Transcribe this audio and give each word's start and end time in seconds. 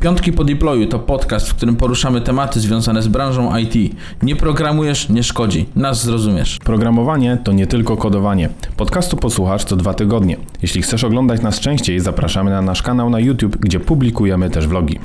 Piątki 0.00 0.32
po 0.32 0.44
deployu 0.44 0.86
to 0.86 0.98
podcast, 0.98 1.48
w 1.48 1.54
którym 1.54 1.76
poruszamy 1.76 2.20
tematy 2.20 2.60
związane 2.60 3.02
z 3.02 3.08
branżą 3.08 3.56
IT. 3.56 3.96
Nie 4.22 4.36
programujesz, 4.36 5.08
nie 5.08 5.22
szkodzi. 5.22 5.66
Nas 5.76 6.04
zrozumiesz. 6.04 6.58
Programowanie 6.64 7.38
to 7.44 7.52
nie 7.52 7.66
tylko 7.66 7.96
kodowanie. 7.96 8.48
Podcastu 8.76 9.16
posłuchasz 9.16 9.64
co 9.64 9.76
dwa 9.76 9.94
tygodnie. 9.94 10.36
Jeśli 10.62 10.82
chcesz 10.82 11.04
oglądać 11.04 11.42
nas 11.42 11.60
częściej, 11.60 12.00
zapraszamy 12.00 12.50
na 12.50 12.62
nasz 12.62 12.82
kanał 12.82 13.10
na 13.10 13.20
YouTube, 13.20 13.56
gdzie 13.56 13.80
publikujemy 13.80 14.50
też 14.50 14.66
vlogi. 14.66 14.98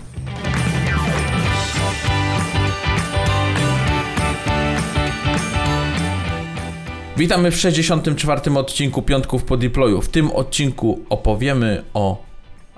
Witamy 7.17 7.51
w 7.51 7.57
64. 7.57 8.51
odcinku 8.55 9.01
Piątków 9.01 9.43
po 9.43 9.57
deployu. 9.57 10.01
W 10.01 10.09
tym 10.09 10.31
odcinku 10.31 10.99
opowiemy 11.09 11.83
o... 11.93 12.23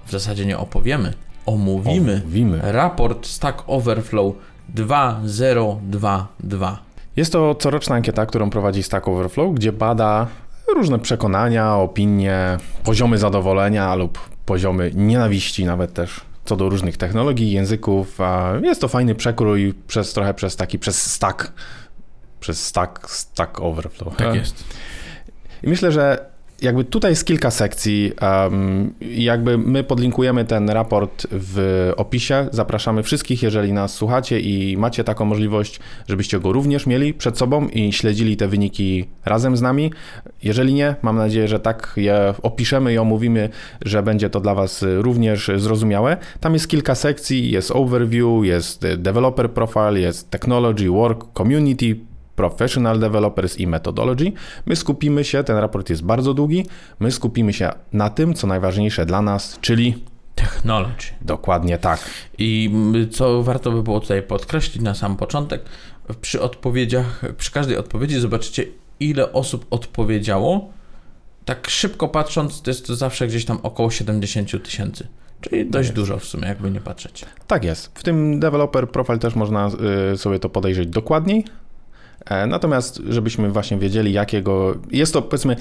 W 0.06 0.12
zasadzie 0.12 0.46
nie 0.46 0.58
opowiemy, 0.58 1.14
omówimy, 1.46 2.22
Omówimy. 2.24 2.60
raport 2.64 3.28
Stack 3.28 3.64
Overflow 3.68 4.36
2022. 4.70 6.80
Jest 7.16 7.32
to 7.32 7.56
coroczna 7.56 7.96
ankieta, 7.96 8.26
którą 8.26 8.50
prowadzi 8.50 8.84
Stack 8.84 9.08
Overflow, 9.08 9.56
gdzie 9.56 9.72
bada 9.72 10.28
różne 10.76 11.00
przekonania, 11.00 11.76
opinie, 11.76 12.58
poziomy 12.84 13.18
zadowolenia 13.18 13.96
lub 13.96 14.20
poziomy 14.46 14.92
nienawiści 14.96 15.66
nawet 15.66 15.94
też 15.94 16.22
co 16.46 16.56
do 16.56 16.70
różnych 16.70 16.98
technologii, 16.98 17.52
języków. 17.52 18.18
Jest 18.64 18.82
to 18.82 18.88
fajny 18.88 19.16
przekrój 19.16 19.74
przez 19.88 20.14
trochę 20.14 20.34
przez 20.34 20.56
taki, 20.56 20.80
przez 20.80 21.14
stack, 21.14 21.52
przez 22.40 22.66
stack, 22.66 23.10
stack 23.10 23.62
overflow. 23.62 24.16
Tak 24.16 24.36
jest. 24.36 24.64
I 25.64 25.70
myślę, 25.70 25.92
że 25.92 26.26
jakby 26.62 26.84
tutaj 26.84 27.12
jest 27.12 27.26
kilka 27.26 27.52
sekcji. 27.52 28.12
Um, 28.22 28.94
jakby 29.12 29.58
my 29.58 29.84
podlinkujemy 29.84 30.46
ten 30.46 30.70
raport 30.70 31.28
w 31.32 31.92
opisie. 31.98 32.48
Zapraszamy 32.52 33.04
wszystkich, 33.04 33.44
jeżeli 33.44 33.74
nas 33.74 33.94
słuchacie 33.94 34.40
i 34.40 34.78
macie 34.78 35.04
taką 35.04 35.26
możliwość, 35.26 35.80
żebyście 36.08 36.40
go 36.40 36.52
również 36.52 36.88
mieli 36.88 37.14
przed 37.14 37.38
sobą 37.38 37.68
i 37.68 37.94
śledzili 37.94 38.38
te 38.38 38.48
wyniki 38.48 39.06
razem 39.26 39.58
z 39.58 39.62
nami. 39.62 39.92
Jeżeli 40.44 40.74
nie, 40.74 40.96
mam 41.02 41.18
nadzieję, 41.18 41.48
że 41.48 41.60
tak 41.60 41.94
je 41.96 42.34
opiszemy 42.42 42.94
i 42.94 42.98
omówimy, 42.98 43.50
że 43.86 44.04
będzie 44.04 44.30
to 44.30 44.40
dla 44.40 44.56
Was 44.56 44.86
również 44.98 45.52
zrozumiałe. 45.56 46.18
Tam 46.40 46.54
jest 46.54 46.68
kilka 46.68 46.96
sekcji, 46.96 47.52
jest 47.52 47.72
overview, 47.72 48.46
jest 48.46 48.86
developer 48.98 49.52
profile, 49.52 50.00
jest 50.00 50.30
technology, 50.30 50.90
work, 50.90 51.26
community, 51.34 51.96
Professional 52.36 53.00
Developers 53.00 53.60
i 53.60 53.68
Methodology. 53.68 54.32
My 54.66 54.76
skupimy 54.76 55.24
się, 55.24 55.44
ten 55.44 55.58
raport 55.58 55.90
jest 55.90 56.04
bardzo 56.04 56.34
długi, 56.34 56.66
my 57.00 57.12
skupimy 57.12 57.54
się 57.54 57.72
na 57.94 58.10
tym, 58.10 58.34
co 58.34 58.48
najważniejsze 58.48 59.06
dla 59.06 59.22
nas, 59.22 59.58
czyli 59.62 60.04
Technology. 60.36 61.08
dokładnie 61.22 61.78
tak. 61.78 62.00
I 62.38 62.70
mm, 62.74 63.10
co 63.10 63.44
warto 63.44 63.72
by 63.72 63.84
było 63.84 64.00
tutaj 64.00 64.22
podkreślić 64.22 64.84
na 64.84 64.96
sam 64.96 65.18
początek, 65.18 65.62
przy 66.22 66.42
odpowiedziach, 66.42 67.22
przy 67.38 67.52
każdej 67.52 67.78
odpowiedzi 67.78 68.20
zobaczycie, 68.20 68.66
ile 69.00 69.34
osób 69.34 69.66
odpowiedziało. 69.70 70.70
Tak 71.46 71.70
szybko 71.70 72.08
patrząc, 72.08 72.62
to 72.62 72.72
jest 72.72 72.88
to 72.88 72.96
zawsze 72.96 73.28
gdzieś 73.28 73.46
tam 73.46 73.60
około 73.64 73.92
70 73.92 74.64
tysięcy. 74.64 75.08
Czyli 75.42 75.70
dość 75.70 75.88
jest. 75.88 75.96
dużo 75.96 76.18
w 76.20 76.26
sumie, 76.26 76.48
jakby 76.48 76.72
nie 76.72 76.82
patrzeć. 76.82 77.26
Tak 77.48 77.64
jest. 77.64 78.00
W 78.00 78.04
tym 78.04 78.40
developer 78.40 78.90
profile 78.90 79.20
też 79.20 79.36
można 79.36 79.70
y, 80.14 80.18
sobie 80.18 80.40
to 80.40 80.50
podejrzeć 80.50 80.88
dokładniej. 80.88 81.46
E, 82.26 82.48
Natomiast, 82.48 83.02
żebyśmy 83.10 83.52
właśnie 83.52 83.78
wiedzieli, 83.78 84.14
jakiego. 84.14 84.76
Jest 84.92 85.14
to 85.14 85.22
powiedzmy 85.22 85.56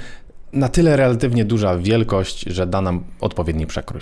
na 0.53 0.69
tyle 0.69 0.97
relatywnie 0.97 1.45
duża 1.45 1.79
wielkość, 1.79 2.41
że 2.41 2.67
da 2.67 2.81
nam 2.81 3.05
odpowiedni 3.21 3.67
przekrój. 3.67 4.01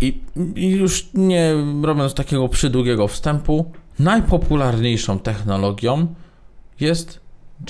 I, 0.00 0.20
I 0.56 0.68
już 0.70 1.08
nie 1.14 1.54
robiąc 1.82 2.14
takiego 2.14 2.48
przydługiego 2.48 3.08
wstępu, 3.08 3.72
najpopularniejszą 3.98 5.18
technologią 5.18 6.06
jest 6.80 7.20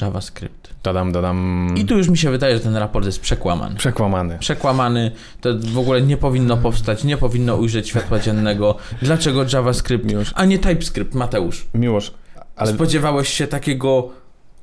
JavaScript. 0.00 0.71
Dodam, 0.82 1.12
dodam. 1.12 1.69
I 1.76 1.84
tu 1.84 1.99
już 1.99 2.09
mi 2.09 2.19
się 2.19 2.31
wydaje, 2.31 2.55
że 2.55 2.60
ten 2.60 2.76
raport 2.76 3.06
jest 3.06 3.21
przekłamany. 3.21 3.76
Przekłamany. 3.76 4.38
Przekłamany, 4.38 5.10
to 5.41 5.50
w 5.59 5.78
ogóle 5.78 6.03
nie 6.03 6.16
powinno 6.16 6.56
powstać, 6.56 7.05
nie 7.05 7.16
powinno 7.16 7.56
ujrzeć 7.56 7.88
światła 7.88 8.19
dziennego. 8.21 8.76
Dlaczego 9.03 9.44
JavaScript, 9.53 10.05
Miłosz. 10.05 10.32
a 10.34 10.44
nie 10.44 10.59
TypeScript, 10.59 11.15
Mateusz? 11.15 11.66
Miłosz, 11.75 12.12
ale 12.60 12.72
Spodziewałeś 12.72 13.28
się 13.28 13.47
takiego 13.47 14.10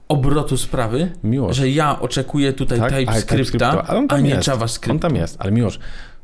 obrotu 0.08 0.58
sprawy, 0.58 1.12
Miłosz. 1.24 1.56
że 1.56 1.70
ja 1.70 2.00
oczekuję 2.00 2.54
tutaj 2.54 2.80
Tak, 2.80 2.94
TypeScripta, 2.94 3.84
a 3.88 4.08
tam 4.08 4.24
nie 4.24 4.30
jest. 4.30 4.48
JavaScript. 4.48 4.92
On 4.92 5.00
tam 5.00 5.16
jest, 5.16 5.36
ale 5.40 5.52
Miłosz, 5.52 5.80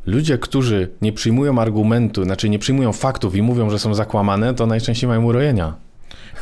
ludzie, 0.06 0.38
którzy 0.38 0.90
nie 1.02 1.14
przyjmują 1.14 1.60
argumentu, 1.60 2.24
znaczy 2.24 2.50
nie 2.50 2.60
przyjmują 2.60 2.94
faktów 2.94 3.36
i 3.36 3.42
mówią, 3.42 3.70
że 3.70 3.80
są 3.80 3.94
zakłamane, 3.94 4.54
to 4.54 4.66
najczęściej 4.66 5.08
mają 5.08 5.24
urojenia. 5.24 5.74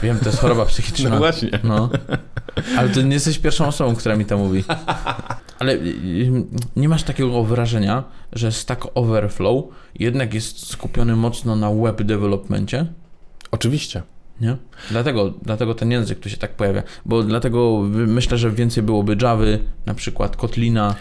Wiem, 0.04 0.20
to 0.20 0.26
jest 0.26 0.40
choroba 0.40 0.66
psychiczna. 0.66 1.18
właśnie. 1.18 1.60
No. 1.64 1.90
Ale 2.78 2.90
ty 2.90 3.04
nie 3.04 3.14
jesteś 3.14 3.40
pierwszą 3.40 3.68
osobą, 3.68 3.96
która 3.96 4.16
mi 4.16 4.26
to 4.26 4.38
mówi. 4.38 4.64
Ale 5.60 5.74
y, 5.74 5.78
y, 5.78 6.44
nie 6.76 6.90
masz 6.90 7.04
takiego 7.04 7.44
wrażenia, 7.44 8.04
że 8.34 8.52
Stack 8.52 8.88
Overflow 8.96 9.66
jednak 10.00 10.34
jest 10.34 10.68
skupiony 10.68 11.16
mocno 11.16 11.56
na 11.56 11.72
web 11.72 12.02
developmencie? 12.02 12.86
Oczywiście. 13.52 14.02
Nie? 14.42 14.58
Dlatego, 14.90 15.34
dlatego 15.42 15.76
ten 15.76 15.92
język 15.92 16.20
tu 16.20 16.30
się 16.30 16.38
tak 16.38 16.52
pojawia. 16.52 16.84
Bo 17.06 17.24
dlatego 17.24 17.82
myślę, 17.92 18.38
że 18.38 18.52
więcej 18.52 18.84
byłoby 18.84 19.18
Javy, 19.22 19.60
na 19.86 19.94
przykład 19.94 20.38
Kotlina. 20.38 20.96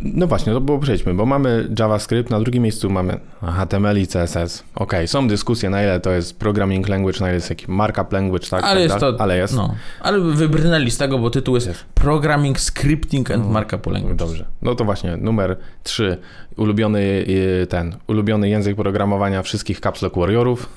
No 0.00 0.26
właśnie, 0.26 0.52
to 0.52 0.60
było 0.60 0.78
przejdźmy, 0.78 1.14
bo 1.14 1.26
mamy 1.26 1.68
JavaScript, 1.78 2.30
na 2.30 2.40
drugim 2.40 2.62
miejscu 2.62 2.90
mamy 2.90 3.20
HTML 3.42 3.98
i 4.00 4.06
CSS. 4.06 4.64
Okej, 4.74 5.08
są 5.08 5.28
dyskusje, 5.28 5.70
na 5.70 5.82
ile 5.82 6.00
to 6.00 6.10
jest 6.10 6.38
programming 6.38 6.88
language, 6.88 7.20
na 7.20 7.26
ile 7.26 7.34
jest 7.34 7.50
jakiś 7.50 7.68
markup 7.68 8.12
language, 8.12 8.48
tak, 8.50 8.64
ale 8.64 8.74
tak 8.74 8.82
jest 8.82 9.00
dalej, 9.00 9.16
to. 9.16 9.22
ale 9.22 9.38
jest. 9.38 9.54
No, 9.56 9.74
ale 10.00 10.20
wybrnęli 10.20 10.90
z 10.90 10.96
tego, 10.98 11.18
bo 11.18 11.30
tytuł 11.30 11.54
jest 11.54 11.66
Jest. 11.66 11.84
Programming, 11.94 12.60
Scripting 12.60 13.30
and 13.30 13.44
No. 13.44 13.50
Markup 13.52 13.86
Language. 13.86 14.14
Dobrze. 14.14 14.44
No 14.62 14.74
to 14.74 14.84
właśnie, 14.84 15.16
numer 15.16 15.56
3, 15.82 16.16
ulubiony 16.56 17.00
y, 17.00 17.66
ten, 17.68 17.96
ulubiony 18.06 18.48
język 18.48 18.76
programowania 18.76 19.42
wszystkich 19.42 19.80
Caps 19.80 20.02
Lock 20.02 20.16
Warriorów, 20.16 20.68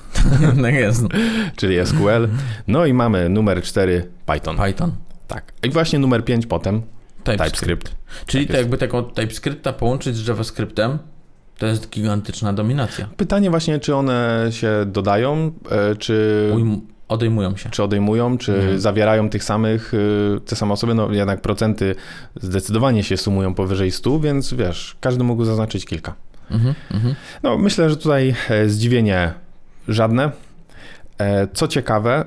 tak 0.62 0.74
jest. 0.84 1.04
czyli 1.56 1.86
SQL. 1.86 2.28
No 2.68 2.86
i 2.86 2.92
mamy 2.92 3.28
numer 3.28 3.62
4, 3.62 4.08
Python. 4.26 4.56
Python. 4.56 4.92
Tak. 5.28 5.52
I 5.62 5.70
właśnie 5.70 5.98
numer 5.98 6.24
5 6.24 6.46
potem 6.46 6.82
TypeScript. 7.24 7.50
TypeScript. 7.54 7.94
Czyli 8.26 8.46
Tak 8.46 8.56
jakby 8.56 8.78
taką 8.78 9.04
TypeScripta 9.04 9.72
połączyć 9.72 10.16
z 10.16 10.28
JavaScriptem, 10.28 10.98
to 11.58 11.66
jest 11.66 11.90
gigantyczna 11.90 12.52
dominacja. 12.52 13.08
Pytanie 13.16 13.50
właśnie, 13.50 13.78
czy 13.78 13.94
one 13.96 14.46
się 14.50 14.70
dodają, 14.86 15.52
e, 15.70 15.96
czy, 15.96 16.50
Ujm- 16.54 16.80
odejmują 17.08 17.56
się. 17.56 17.70
czy 17.70 17.82
odejmują, 17.82 18.38
czy 18.38 18.54
Mhm. 18.54 18.80
zawierają 18.80 19.30
tych 19.30 19.44
samych, 19.44 19.94
y, 19.94 20.40
te 20.46 20.56
same 20.56 20.72
osoby, 20.72 20.94
no 20.94 21.12
jednak 21.12 21.40
procenty 21.40 21.94
zdecydowanie 22.36 23.04
się 23.04 23.16
sumują 23.16 23.54
powyżej 23.54 23.90
100, 23.90 24.20
więc 24.20 24.54
wiesz, 24.54 24.96
każdy 25.00 25.24
mógł 25.24 25.44
zaznaczyć 25.44 25.84
kilka. 25.84 26.14
Mhm, 26.50 26.74
mhm. 26.90 27.14
No 27.42 27.58
myślę, 27.58 27.90
że 27.90 27.96
tutaj 27.96 28.34
e, 28.50 28.68
zdziwienie 28.68 29.32
żadne. 29.88 30.30
E, 31.18 31.48
Co 31.52 31.68
ciekawe, 31.68 32.24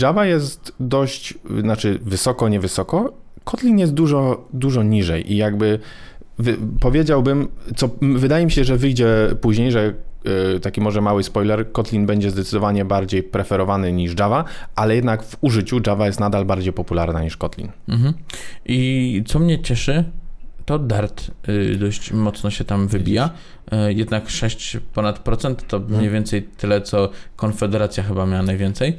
Java 0.00 0.26
jest 0.26 0.72
dość, 0.80 1.34
znaczy 1.60 1.98
wysoko, 2.02 2.48
niewysoko, 2.48 3.12
Kotlin 3.44 3.78
jest 3.78 3.94
dużo, 3.94 4.48
dużo 4.52 4.82
niżej 4.82 5.32
i 5.32 5.36
jakby 5.36 5.78
wy, 6.38 6.56
powiedziałbym, 6.80 7.48
co 7.76 7.90
wydaje 8.00 8.44
mi 8.44 8.52
się, 8.52 8.64
że 8.64 8.76
wyjdzie 8.76 9.06
później, 9.40 9.72
że 9.72 9.94
e, 10.56 10.60
taki 10.60 10.80
może 10.80 11.00
mały 11.00 11.22
spoiler, 11.22 11.72
Kotlin 11.72 12.06
będzie 12.06 12.30
zdecydowanie 12.30 12.84
bardziej 12.84 13.22
preferowany 13.22 13.92
niż 13.92 14.18
Java, 14.18 14.44
ale 14.74 14.96
jednak 14.96 15.22
w 15.22 15.36
użyciu 15.40 15.80
Java 15.86 16.06
jest 16.06 16.20
nadal 16.20 16.44
bardziej 16.44 16.72
popularna 16.72 17.22
niż 17.22 17.36
Kotlin. 17.36 17.68
Mhm. 17.88 18.14
I 18.66 19.22
co 19.26 19.38
mnie 19.38 19.62
cieszy, 19.62 20.04
to 20.70 20.78
Dart 20.78 21.30
y, 21.48 21.76
dość 21.76 22.12
mocno 22.12 22.50
się 22.50 22.64
tam 22.64 22.88
wybija. 22.88 23.30
Y, 23.88 23.92
Jednak 23.94 24.30
6 24.30 24.76
ponad 24.94 25.18
procent 25.18 25.68
to 25.68 25.76
Mhm. 25.76 25.98
mniej 25.98 26.10
więcej 26.10 26.42
tyle, 26.42 26.80
co 26.80 27.08
Konfederacja 27.36 28.02
chyba 28.02 28.26
miała 28.26 28.42
najwięcej, 28.42 28.96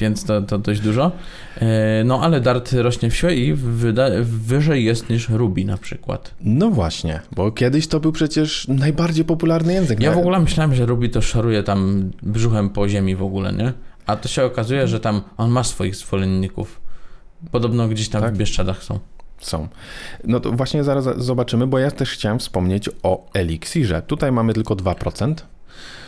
więc 0.00 0.24
to, 0.24 0.42
to 0.42 0.58
dość 0.58 0.80
dużo. 0.80 1.12
Y, 1.56 1.60
No 2.04 2.20
ale 2.22 2.40
Dart 2.40 2.72
rośnie 2.72 3.10
w 3.10 3.16
siłę 3.16 3.34
i 3.36 3.54
wyżej 4.22 4.84
jest 4.84 5.10
niż 5.10 5.28
Ruby 5.28 5.64
na 5.64 5.76
przykład. 5.78 6.34
No 6.40 6.70
właśnie, 6.70 7.20
bo 7.36 7.52
kiedyś 7.52 7.86
to 7.86 8.00
był 8.00 8.12
przecież 8.12 8.68
najbardziej 8.68 9.24
popularny 9.24 9.72
język. 9.72 10.00
Ja 10.02 10.12
w 10.12 10.18
ogóle 10.18 10.40
myślałem, 10.40 10.74
że 10.74 10.86
Ruby 10.86 11.08
to 11.08 11.22
szaruje 11.22 11.62
tam 11.62 12.10
brzuchem 12.22 12.70
po 12.70 12.88
ziemi 12.88 13.16
w 13.16 13.22
ogóle, 13.22 13.52
nie? 13.52 13.72
A 14.06 14.16
to 14.16 14.28
się 14.28 14.44
okazuje, 14.44 14.88
że 14.88 15.00
tam 15.00 15.20
on 15.36 15.50
ma 15.50 15.64
swoich 15.64 15.96
zwolenników. 15.96 16.80
Podobno 17.50 17.88
gdzieś 17.88 18.08
tam 18.08 18.22
Tak? 18.22 18.34
w 18.34 18.38
Bieszczadach 18.38 18.82
są. 18.84 18.98
Są. 19.40 19.68
No 20.24 20.40
to 20.40 20.52
właśnie 20.52 20.84
zaraz 20.84 21.04
zobaczymy, 21.16 21.66
bo 21.66 21.78
ja 21.78 21.90
też 21.90 22.10
chciałem 22.10 22.38
wspomnieć 22.38 22.90
o 23.02 23.26
Elixirze. 23.34 24.02
Tutaj 24.02 24.32
mamy 24.32 24.54
tylko 24.54 24.76
2%. 24.76 25.34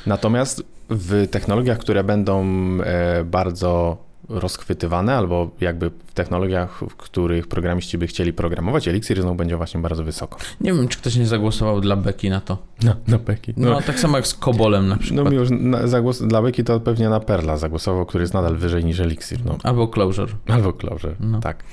Natomiast 0.06 0.62
w 0.90 1.28
technologiach, 1.30 1.78
które 1.78 2.04
będą 2.04 2.44
e, 2.84 3.24
bardzo 3.24 3.96
rozchwytywane, 4.30 5.16
albo 5.16 5.50
jakby 5.60 5.90
w 5.90 6.12
technologiach, 6.14 6.80
w 6.90 6.96
których 6.96 7.46
programiści 7.46 7.98
by 7.98 8.06
chcieli 8.06 8.32
programować, 8.32 8.88
Elixir 8.88 9.22
znowu 9.22 9.34
będzie 9.34 9.56
właśnie 9.56 9.80
bardzo 9.80 10.04
wysoko. 10.04 10.38
Nie 10.60 10.72
wiem, 10.74 10.88
czy 10.88 10.98
ktoś 10.98 11.16
nie 11.16 11.26
zagłosował 11.26 11.80
dla 11.80 11.96
Beki 11.96 12.30
na 12.30 12.40
to. 12.40 12.58
No, 12.82 12.96
na 13.08 13.18
Beki. 13.18 13.54
No, 13.56 13.70
no 13.70 13.82
tak 13.82 14.00
samo 14.00 14.16
jak 14.16 14.26
z 14.26 14.34
Kobolem 14.34 14.88
na 14.88 14.96
przykład. 14.96 15.24
No 15.24 15.30
mi 15.30 15.36
już 15.36 15.48
na, 15.50 15.86
zagłos, 15.86 16.22
dla 16.22 16.42
Beki 16.42 16.64
to 16.64 16.80
pewnie 16.80 17.08
na 17.08 17.20
Perla 17.20 17.56
zagłosował, 17.56 18.06
który 18.06 18.22
jest 18.22 18.34
nadal 18.34 18.56
wyżej 18.56 18.84
niż 18.84 19.00
Elixir. 19.00 19.44
No. 19.44 19.58
Albo 19.62 19.88
Clojure. 19.88 20.32
Albo 20.48 20.72
Clojure, 20.72 21.14
no. 21.20 21.40
tak. 21.40 21.64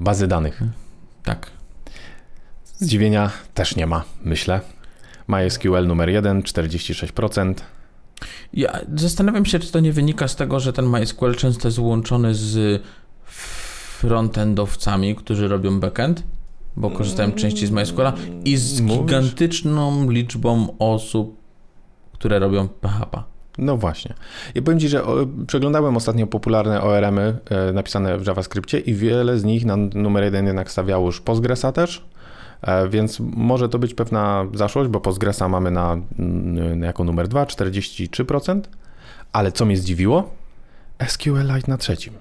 Bazy 0.00 0.26
danych. 0.26 0.60
Tak. 1.22 1.50
Zdziwienia 2.78 3.30
też 3.54 3.76
nie 3.76 3.86
ma, 3.86 4.04
myślę. 4.24 4.60
MySQL 5.28 5.86
numer 5.86 6.08
1, 6.10 6.42
46%. 6.42 7.54
Ja 8.52 8.78
zastanawiam 8.96 9.44
się, 9.46 9.58
czy 9.58 9.72
to 9.72 9.80
nie 9.80 9.92
wynika 9.92 10.28
z 10.28 10.36
tego, 10.36 10.60
że 10.60 10.72
ten 10.72 10.86
MySQL 10.88 11.34
często 11.34 11.68
jest 11.68 11.78
łączony 11.78 12.34
z 12.34 12.82
frontendowcami, 13.98 15.16
którzy 15.16 15.48
robią 15.48 15.80
backend, 15.80 16.22
bo 16.76 16.90
korzystają 16.90 17.32
częściej 17.32 17.68
z 17.68 17.70
MySQLa 17.70 18.12
i 18.44 18.56
z 18.56 18.80
Mówisz? 18.80 18.98
gigantyczną 18.98 20.10
liczbą 20.10 20.78
osób, 20.78 21.36
które 22.12 22.38
robią 22.38 22.68
PHP. 22.68 23.22
No 23.58 23.76
właśnie. 23.76 24.14
I 24.54 24.62
powiem 24.62 24.80
Ci, 24.80 24.88
że 24.88 25.02
przeglądałem 25.46 25.96
ostatnio 25.96 26.26
popularne 26.26 26.82
ORM-y 26.82 27.36
e, 27.50 27.72
napisane 27.72 28.18
w 28.18 28.26
JavaScriptie 28.26 28.78
i 28.78 28.94
wiele 28.94 29.38
z 29.38 29.44
nich 29.44 29.64
na 29.64 29.76
numer 29.76 30.24
jeden 30.24 30.46
jednak 30.46 30.70
stawiało 30.70 31.06
już 31.06 31.20
Postgresa 31.20 31.72
też, 31.72 32.04
e, 32.62 32.88
więc 32.88 33.20
może 33.20 33.68
to 33.68 33.78
być 33.78 33.94
pewna 33.94 34.46
zaszłość, 34.54 34.90
bo 34.90 35.00
Postgresa 35.00 35.48
mamy 35.48 35.70
na, 35.70 35.96
jako 36.80 37.04
numer 37.04 37.28
dwa, 37.28 37.44
43%, 37.44 38.60
ale 39.32 39.52
co 39.52 39.64
mnie 39.64 39.76
zdziwiło? 39.76 40.30
SQLite 41.06 41.68
na 41.68 41.76
trzecim. 41.76 42.14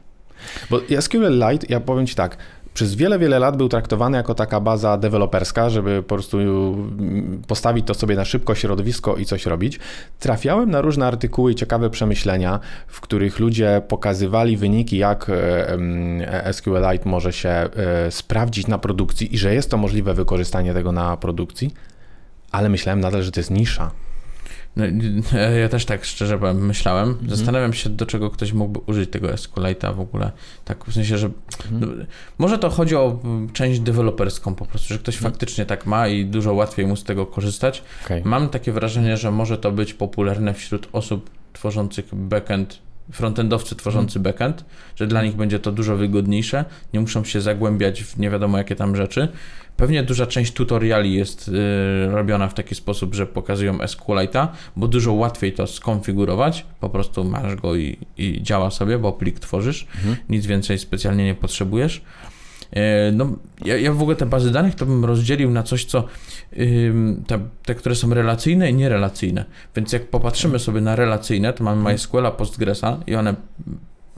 Bo 0.69 0.79
SQLite, 0.99 1.67
ja 1.69 1.79
powiem 1.79 2.07
Ci 2.07 2.15
tak, 2.15 2.37
przez 2.73 2.95
wiele, 2.95 3.19
wiele 3.19 3.39
lat 3.39 3.57
był 3.57 3.69
traktowany 3.69 4.17
jako 4.17 4.35
taka 4.35 4.59
baza 4.59 4.97
deweloperska, 4.97 5.69
żeby 5.69 6.03
po 6.03 6.15
prostu 6.15 6.37
mm, 6.37 7.41
postawić 7.47 7.87
to 7.87 7.93
sobie 7.93 8.15
na 8.15 8.25
szybko 8.25 8.55
środowisko 8.55 9.15
i 9.15 9.25
coś 9.25 9.45
robić. 9.45 9.79
Trafiałem 10.19 10.71
na 10.71 10.81
różne 10.81 11.07
artykuły 11.07 11.51
i 11.51 11.55
ciekawe 11.55 11.89
przemyślenia, 11.89 12.59
w 12.87 13.01
których 13.01 13.39
ludzie 13.39 13.81
pokazywali 13.87 14.57
wyniki, 14.57 14.97
jak 14.97 15.29
e, 15.29 16.53
SQLite 16.53 17.09
może 17.09 17.33
się 17.33 17.49
e, 17.49 17.69
sprawdzić 18.11 18.67
na 18.67 18.77
produkcji 18.77 19.35
i 19.35 19.37
że 19.37 19.53
jest 19.53 19.71
to 19.71 19.77
możliwe 19.77 20.13
wykorzystanie 20.13 20.73
tego 20.73 20.91
na 20.91 21.17
produkcji, 21.17 21.73
ale 22.51 22.69
myślałem 22.69 22.99
nadal, 22.99 23.23
że 23.23 23.31
to 23.31 23.39
jest 23.39 23.51
nisza. 23.51 23.91
No, 24.75 24.85
ja 25.61 25.69
też 25.69 25.85
tak 25.85 26.05
szczerze 26.05 26.39
powiem, 26.39 26.65
myślałem. 26.65 27.09
Mhm. 27.09 27.29
Zastanawiam 27.29 27.73
się, 27.73 27.89
do 27.89 28.05
czego 28.05 28.29
ktoś 28.29 28.53
mógłby 28.53 28.79
użyć 28.79 29.09
tego 29.09 29.27
SQLite'a 29.27 29.95
w 29.95 29.99
ogóle. 29.99 30.31
Tak 30.65 30.85
w 30.85 30.93
sensie, 30.93 31.17
że 31.17 31.27
mhm. 31.27 31.79
no, 31.79 32.05
może 32.37 32.57
to 32.57 32.69
chodzi 32.69 32.95
o 32.95 33.19
część 33.53 33.79
deweloperską 33.79 34.55
po 34.55 34.65
prostu, 34.65 34.93
że 34.93 34.99
ktoś 34.99 35.15
mhm. 35.15 35.31
faktycznie 35.31 35.65
tak 35.65 35.85
ma 35.85 36.07
i 36.07 36.25
dużo 36.25 36.53
łatwiej 36.53 36.87
mu 36.87 36.95
z 36.95 37.03
tego 37.03 37.25
korzystać. 37.25 37.83
Okay. 38.05 38.21
Mam 38.25 38.49
takie 38.49 38.71
wrażenie, 38.71 39.17
że 39.17 39.31
może 39.31 39.57
to 39.57 39.71
być 39.71 39.93
popularne 39.93 40.53
wśród 40.53 40.87
osób 40.91 41.29
tworzących 41.53 42.15
backend 42.15 42.79
frontendowcy 43.11 43.75
tworzący 43.75 44.13
hmm. 44.13 44.23
backend, 44.23 44.65
że 44.95 45.07
dla 45.07 45.23
nich 45.23 45.35
będzie 45.35 45.59
to 45.59 45.71
dużo 45.71 45.95
wygodniejsze, 45.95 46.65
nie 46.93 46.99
muszą 46.99 47.23
się 47.23 47.41
zagłębiać 47.41 48.03
w 48.03 48.19
nie 48.19 48.29
wiadomo 48.29 48.57
jakie 48.57 48.75
tam 48.75 48.95
rzeczy. 48.95 49.27
Pewnie 49.77 50.03
duża 50.03 50.27
część 50.27 50.53
tutoriali 50.53 51.13
jest 51.13 51.47
y, 51.47 51.51
robiona 52.11 52.47
w 52.47 52.53
taki 52.53 52.75
sposób, 52.75 53.15
że 53.15 53.25
pokazują 53.25 53.77
SQLite'a, 53.77 54.47
bo 54.75 54.87
dużo 54.87 55.13
łatwiej 55.13 55.53
to 55.53 55.67
skonfigurować, 55.67 56.65
po 56.79 56.89
prostu 56.89 57.23
masz 57.23 57.55
go 57.55 57.75
i, 57.75 57.97
i 58.17 58.43
działa 58.43 58.71
sobie, 58.71 58.99
bo 58.99 59.13
plik 59.13 59.39
tworzysz, 59.39 59.87
hmm. 59.93 60.15
nic 60.29 60.45
więcej 60.45 60.79
specjalnie 60.79 61.25
nie 61.25 61.35
potrzebujesz. 61.35 62.01
E, 62.71 63.11
no, 63.11 63.29
ja, 63.65 63.77
ja, 63.77 63.93
w 63.93 64.01
ogóle 64.01 64.15
te 64.15 64.25
bazy 64.25 64.51
danych 64.51 64.75
to 64.75 64.85
bym 64.85 65.05
rozdzielił 65.05 65.51
na 65.51 65.63
coś, 65.63 65.85
co 65.85 66.07
te, 67.27 67.39
te, 67.65 67.75
które 67.75 67.95
są 67.95 68.13
relacyjne 68.13 68.69
i 68.69 68.73
nierelacyjne. 68.73 69.45
Więc 69.75 69.93
jak 69.93 70.07
popatrzymy 70.07 70.59
sobie 70.59 70.81
na 70.81 70.95
relacyjne, 70.95 71.53
to 71.53 71.63
mamy 71.63 71.77
mhm. 71.77 71.97
MySQL'a, 71.97 72.31
Postgresa 72.31 72.99
i 73.07 73.15
one 73.15 73.35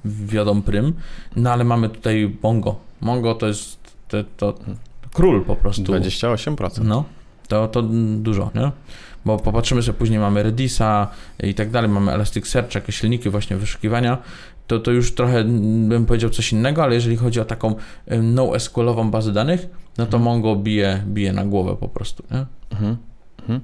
wiodą 0.06 0.62
prym, 0.62 0.94
no 1.36 1.52
ale 1.52 1.64
mamy 1.64 1.90
tutaj 1.90 2.36
Mongo. 2.44 2.76
Mongo 3.02 3.36
to 3.36 3.48
jest 3.48 3.80
to, 4.08 4.24
to 4.38 4.56
król 5.16 5.46
po 5.46 5.56
prostu. 5.56 5.84
28%. 5.84 6.84
No, 6.84 7.04
to, 7.48 7.68
to 7.68 7.82
dużo, 8.18 8.52
nie? 8.56 8.72
Bo 9.26 9.38
popatrzymy 9.38 9.84
sobie 9.84 9.98
później, 9.98 10.20
mamy 10.20 10.44
Redisa 10.44 11.08
i 11.40 11.54
tak 11.54 11.70
dalej, 11.70 11.90
mamy 11.90 12.12
Elasticsearch, 12.12 12.76
jakieś 12.76 12.96
silniki 12.96 13.30
właśnie 13.30 13.58
wyszukiwania, 13.58 14.18
to, 14.68 14.80
to 14.80 14.92
już 14.92 15.16
trochę 15.16 15.44
bym 15.88 16.06
powiedział 16.06 16.30
coś 16.30 16.52
innego, 16.52 16.84
ale 16.84 16.96
jeżeli 16.96 17.16
chodzi 17.18 17.40
o 17.40 17.46
taką 17.46 17.76
NoSQL-ową 18.08 19.12
bazę 19.12 19.34
danych, 19.34 19.68
no 19.98 20.06
to 20.06 20.18
mhm. 20.18 20.24
Mongo 20.24 20.56
bije, 20.56 21.04
bije 21.08 21.34
na 21.34 21.46
głowę 21.46 21.76
po 21.80 21.90
prostu. 21.90 22.24
Nie? 22.32 22.46
Mhm. 22.72 22.98
Mhm. 23.40 23.62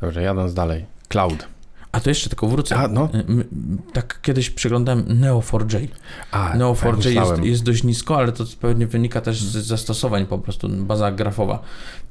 Dobrze, 0.00 0.22
jadąc 0.22 0.54
dalej. 0.54 0.84
Cloud. 1.08 1.57
A 1.98 2.00
to 2.00 2.10
jeszcze 2.10 2.28
tylko 2.28 2.48
wrócę. 2.48 2.76
A, 2.76 2.88
no. 2.88 3.08
Tak 3.92 4.20
kiedyś 4.22 4.50
przeglądałem 4.50 5.04
Neo4j. 5.04 5.88
A, 6.30 6.56
Neo4j 6.56 7.14
tak 7.14 7.28
jest, 7.28 7.44
jest, 7.44 7.62
dość 7.62 7.84
nisko, 7.84 8.16
ale 8.16 8.32
to 8.32 8.44
pewnie 8.60 8.86
wynika 8.86 9.20
też 9.20 9.42
z 9.42 9.66
zastosowań 9.66 10.26
po 10.26 10.38
prostu, 10.38 10.68
baza 10.68 11.12
grafowa. 11.12 11.62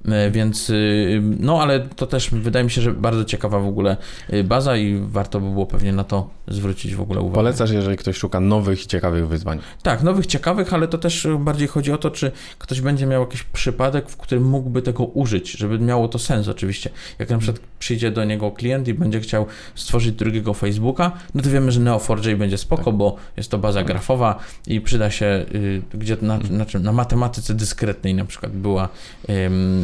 E, 0.06 0.32
więc 0.32 0.70
y, 0.70 1.22
no, 1.40 1.62
ale 1.62 1.80
to 1.80 2.08
też 2.08 2.30
wydaje 2.30 2.66
mi 2.66 2.72
się, 2.72 2.82
że 2.82 2.92
bardzo 2.92 3.26
ciekawa 3.26 3.60
w 3.60 3.68
ogóle 3.68 3.98
y, 4.34 4.44
baza 4.44 4.78
i 4.78 5.02
warto 5.08 5.40
by 5.40 5.50
było 5.50 5.66
pewnie 5.66 5.94
na 5.94 6.04
to 6.04 6.30
zwrócić 6.48 6.96
w 6.96 7.02
ogóle 7.02 7.22
uwagę. 7.22 7.36
Polecasz, 7.36 7.72
jeżeli 7.72 7.98
ktoś 7.98 8.18
szuka 8.18 8.40
nowych, 8.40 8.86
ciekawych 8.86 9.28
wyzwań. 9.28 9.60
Tak, 9.84 10.04
nowych, 10.04 10.26
ciekawych, 10.26 10.74
ale 10.74 10.88
to 10.88 10.98
też 10.98 11.28
bardziej 11.40 11.68
chodzi 11.68 11.92
o 11.92 11.98
to, 11.98 12.12
czy 12.12 12.32
ktoś 12.60 12.82
będzie 12.82 13.06
miał 13.06 13.22
jakiś 13.22 13.44
przypadek, 13.44 14.10
w 14.10 14.18
którym 14.18 14.44
mógłby 14.44 14.82
tego 14.82 15.04
użyć, 15.04 15.52
żeby 15.52 15.80
miało 15.80 16.08
to 16.08 16.20
sens 16.20 16.48
oczywiście. 16.48 16.90
Jak 17.20 17.30
na 17.30 17.38
przykład 17.38 17.62
przyjdzie 17.80 18.12
do 18.12 18.24
niego 18.24 18.52
klient 18.52 18.88
i 18.88 18.94
będzie 18.94 19.20
chciał 19.20 19.46
stworzyć 19.76 20.16
drugiego 20.16 20.54
Facebooka, 20.54 21.12
no 21.36 21.42
to 21.42 21.50
wiemy, 21.50 21.72
że 21.72 21.80
Neo4j 21.80 22.36
będzie 22.36 22.58
spoko, 22.58 22.84
tak. 22.84 22.94
bo 22.94 23.16
jest 23.38 23.52
to 23.52 23.58
baza 23.58 23.84
grafowa 23.84 24.40
i 24.68 24.82
przyda 24.82 25.12
się, 25.12 25.46
y, 25.56 25.82
gdzie 25.94 26.18
na, 26.22 26.40
na, 26.50 26.66
na 26.80 26.92
matematyce 26.92 27.54
dyskretnej 27.54 28.14
na 28.14 28.26
przykład 28.26 28.52
była, 28.52 28.90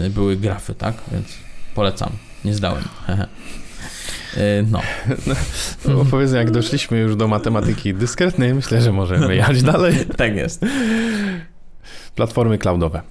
były 0.09 0.35
grafy, 0.35 0.75
tak? 0.75 0.95
Więc 1.11 1.27
polecam. 1.75 2.09
Nie 2.45 2.53
zdałem. 2.53 2.83
Y, 4.37 4.65
no. 4.71 4.81
no 5.85 6.05
powiedzmy, 6.11 6.37
jak 6.37 6.51
doszliśmy 6.51 6.97
już 6.97 7.15
do 7.15 7.27
matematyki 7.27 7.93
dyskretnej, 7.93 8.53
myślę, 8.53 8.81
że 8.81 8.91
możemy 8.91 9.35
jechać 9.35 9.63
dalej. 9.73 10.05
tak 10.17 10.35
jest. 10.35 10.65
Platformy 12.15 12.57
cloudowe. 12.57 13.01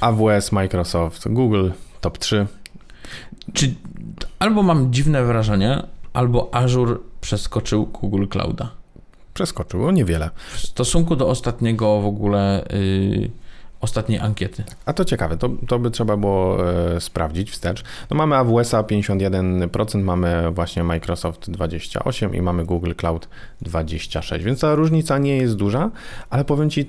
AWS, 0.00 0.52
Microsoft, 0.52 1.28
Google, 1.28 1.70
top 2.00 2.18
3. 2.18 2.46
Czy 3.52 3.74
albo 4.38 4.62
mam 4.62 4.92
dziwne 4.92 5.24
wrażenie, 5.24 5.82
albo 6.12 6.54
Azure 6.54 6.96
przeskoczył 7.20 7.86
Google 7.86 8.26
Clouda. 8.26 8.70
Przeskoczył, 9.34 9.90
niewiele. 9.90 10.30
W 10.54 10.60
stosunku 10.60 11.16
do 11.16 11.28
ostatniego 11.28 12.00
w 12.00 12.06
ogóle... 12.06 12.64
Yy, 12.72 13.30
ostatniej 13.86 14.20
ankiety. 14.20 14.64
A 14.86 14.92
to 14.92 15.04
ciekawe, 15.04 15.36
to, 15.36 15.48
to 15.68 15.78
by 15.78 15.90
trzeba 15.90 16.16
było 16.16 16.70
e, 16.70 17.00
sprawdzić 17.00 17.50
wstecz. 17.50 17.84
No 18.10 18.16
mamy 18.16 18.36
AWS-a 18.36 18.82
51%, 18.82 20.02
mamy 20.02 20.50
właśnie 20.50 20.84
Microsoft 20.84 21.50
28% 21.50 22.34
i 22.34 22.42
mamy 22.42 22.64
Google 22.64 22.92
Cloud 22.96 23.28
26%, 23.62 24.42
więc 24.42 24.60
ta 24.60 24.74
różnica 24.74 25.18
nie 25.18 25.36
jest 25.36 25.56
duża, 25.56 25.90
ale 26.30 26.44
powiem 26.44 26.70
Ci, 26.70 26.86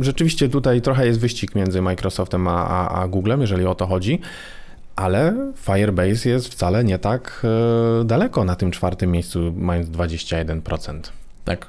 rzeczywiście 0.00 0.48
tutaj 0.48 0.82
trochę 0.82 1.06
jest 1.06 1.20
wyścig 1.20 1.54
między 1.54 1.82
Microsoftem 1.82 2.48
a, 2.48 2.68
a, 2.68 3.02
a 3.02 3.08
Googlem, 3.08 3.40
jeżeli 3.40 3.66
o 3.66 3.74
to 3.74 3.86
chodzi. 3.86 4.20
Ale 4.96 5.34
Firebase 5.56 6.28
jest 6.28 6.48
wcale 6.48 6.84
nie 6.84 6.98
tak 6.98 7.42
e, 8.00 8.04
daleko 8.04 8.44
na 8.44 8.56
tym 8.56 8.70
czwartym 8.70 9.10
miejscu, 9.10 9.52
mając 9.56 9.88
21%. 9.88 11.00
Tak. 11.44 11.66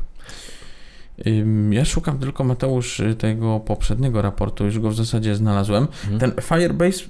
Ja 1.72 1.86
szukam 1.86 2.20
tylko, 2.20 2.43
Mateusz, 2.43 3.01
tego 3.17 3.60
poprzedniego 3.60 4.22
raportu, 4.22 4.65
już 4.65 4.79
go 4.79 4.89
w 4.89 4.96
zasadzie 4.96 5.36
znalazłem. 5.36 5.88
Mhm. 6.03 6.20
Ten 6.20 6.32
Firebase, 6.41 7.03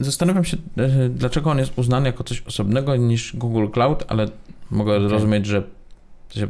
zastanawiam 0.00 0.44
się, 0.44 0.56
e, 0.76 1.08
dlaczego 1.08 1.50
on 1.50 1.58
jest 1.58 1.72
uznany 1.78 2.06
jako 2.06 2.24
coś 2.24 2.42
osobnego 2.42 2.96
niż 2.96 3.36
Google 3.36 3.66
Cloud, 3.72 4.04
ale 4.08 4.28
mogę 4.70 4.96
okay. 4.96 5.08
rozumieć, 5.08 5.46
że 5.46 5.62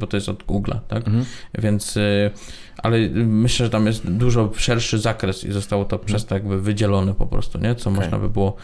bo 0.01 0.07
to 0.07 0.17
jest 0.17 0.29
od 0.29 0.45
Google'a, 0.45 0.79
tak? 0.89 1.07
Mhm. 1.07 1.25
Więc, 1.59 1.97
e, 1.97 2.31
ale 2.79 2.99
myślę, 3.25 3.67
że 3.67 3.71
tam 3.71 3.87
jest 3.87 4.11
dużo 4.11 4.51
szerszy 4.57 4.99
zakres 4.99 5.45
i 5.45 5.53
zostało 5.53 5.85
to 5.85 5.99
przez 5.99 6.27
to 6.27 6.35
jakby 6.35 6.61
wydzielone 6.61 7.15
po 7.15 7.27
prostu, 7.27 7.59
nie? 7.59 7.75
Co 7.75 7.91
okay. 7.91 8.03
można 8.03 8.19
by 8.19 8.29
było 8.31 8.57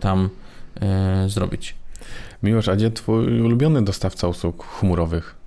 tam 0.00 0.28
zrobić. 1.26 1.74
Miłosz, 2.42 2.68
a 2.68 2.76
gdzie 2.76 2.90
twój 2.90 3.40
ulubiony 3.40 3.84
dostawca 3.84 4.28
usług 4.28 4.64
chmurowych? 4.64 5.43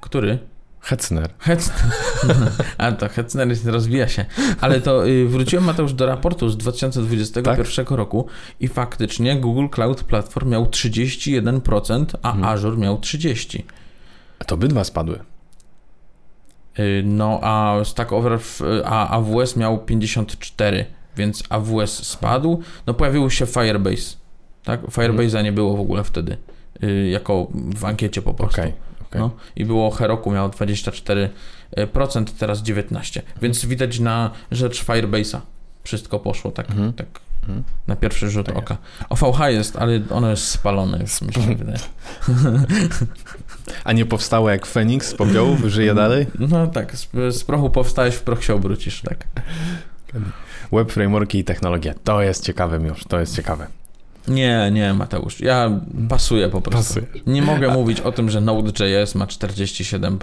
Który? 0.00 0.38
Hetzner. 0.84 1.28
Hetzner. 1.38 1.90
A 2.78 2.92
to 2.92 3.08
Hetzner 3.08 3.48
rozwija 3.64 4.08
się. 4.08 4.24
Ale 4.60 4.80
to 4.80 5.08
y, 5.08 5.28
wróciłem 5.28 5.64
Mateusz 5.64 5.92
do 5.92 6.06
raportu 6.06 6.48
z 6.50 6.56
2021 6.56 7.84
tak? 7.86 7.90
roku 7.90 8.26
i 8.60 8.68
faktycznie 8.68 9.36
Google 9.36 9.66
Cloud 9.68 10.04
Platform 10.04 10.48
miał 10.48 10.64
31%, 10.64 12.04
a 12.22 12.32
hmm. 12.32 12.44
Azure 12.48 12.76
miał 12.76 12.96
30%. 12.96 13.62
To 14.46 14.54
obydwa 14.54 14.84
spadły. 14.84 15.18
Y, 16.78 17.02
No, 17.06 17.40
a 17.42 17.84
Stack 17.84 18.12
Overflow, 18.12 18.70
a 18.84 19.08
AWS 19.08 19.56
miał 19.56 19.78
54, 19.78 20.86
więc 21.16 21.42
AWS 21.48 22.06
spadł. 22.06 22.62
No, 22.86 22.94
pojawił 22.94 23.30
się 23.30 23.46
Firebase. 23.46 24.16
Tak? 24.64 24.82
Firebase'a 24.82 25.44
nie 25.44 25.52
było 25.52 25.76
w 25.76 25.80
ogóle 25.80 26.04
wtedy. 26.04 26.36
y, 26.82 27.08
Jako 27.08 27.46
w 27.76 27.84
ankiecie 27.84 28.22
po 28.22 28.34
prostu. 28.34 28.60
Okej. 28.60 28.72
Okej. 29.14 29.20
No, 29.20 29.30
I 29.56 29.64
było 29.64 29.90
Heroku 29.90 30.30
miało 30.32 30.48
24%, 30.48 31.28
teraz 32.38 32.62
19%. 32.62 33.20
Więc 33.42 33.64
widać 33.66 33.98
na 34.00 34.30
rzecz 34.50 34.84
Firebase'a 34.84 35.38
wszystko 35.84 36.18
poszło 36.18 36.50
tak, 36.50 36.70
Mhm. 36.70 36.92
tak 36.92 37.06
Mhm. 37.42 37.64
na 37.86 37.96
pierwszy 37.96 38.30
rzut 38.30 38.46
Tak. 38.46 38.56
oka. 38.56 38.76
OVH 39.08 39.38
jest, 39.48 39.76
ale 39.76 40.00
ono 40.10 40.30
jest 40.30 40.46
spalone 40.48 40.98
już, 40.98 41.22
mi 41.22 41.32
się 41.34 41.40
wydaje. 41.56 41.78
A 43.84 43.92
nie 43.92 44.06
powstało 44.06 44.50
jak 44.50 44.66
Feniks 44.66 45.08
z 45.08 45.14
popiołów? 45.14 45.60
Żyje 45.64 45.94
dalej? 45.94 46.26
No 46.38 46.66
tak, 46.66 46.96
z, 46.96 47.08
z 47.36 47.44
prochu 47.44 47.70
powstałeś, 47.70 48.14
w 48.14 48.22
proch 48.22 48.44
się 48.44 48.54
obrócisz, 48.54 49.02
tak. 49.02 49.26
Web 50.72 50.92
frameworki 50.92 51.38
i 51.38 51.44
technologia. 51.44 51.94
To 52.04 52.22
jest 52.22 52.44
ciekawe 52.44 52.76
już, 52.88 53.04
to 53.04 53.20
jest 53.20 53.36
ciekawe. 53.36 53.66
Nie, 54.28 54.70
nie, 54.72 54.94
Mateusz. 54.94 55.40
Ja 55.40 55.70
pasuję 56.08 56.48
po 56.48 56.60
prostu. 56.60 56.94
Pasujesz. 57.00 57.26
Nie 57.26 57.42
mogę 57.42 57.68
mówić 57.74 58.00
o 58.00 58.12
tym, 58.12 58.30
że 58.30 58.40
Node.js 58.40 59.14
ma 59.14 59.26
47%, 59.26 60.18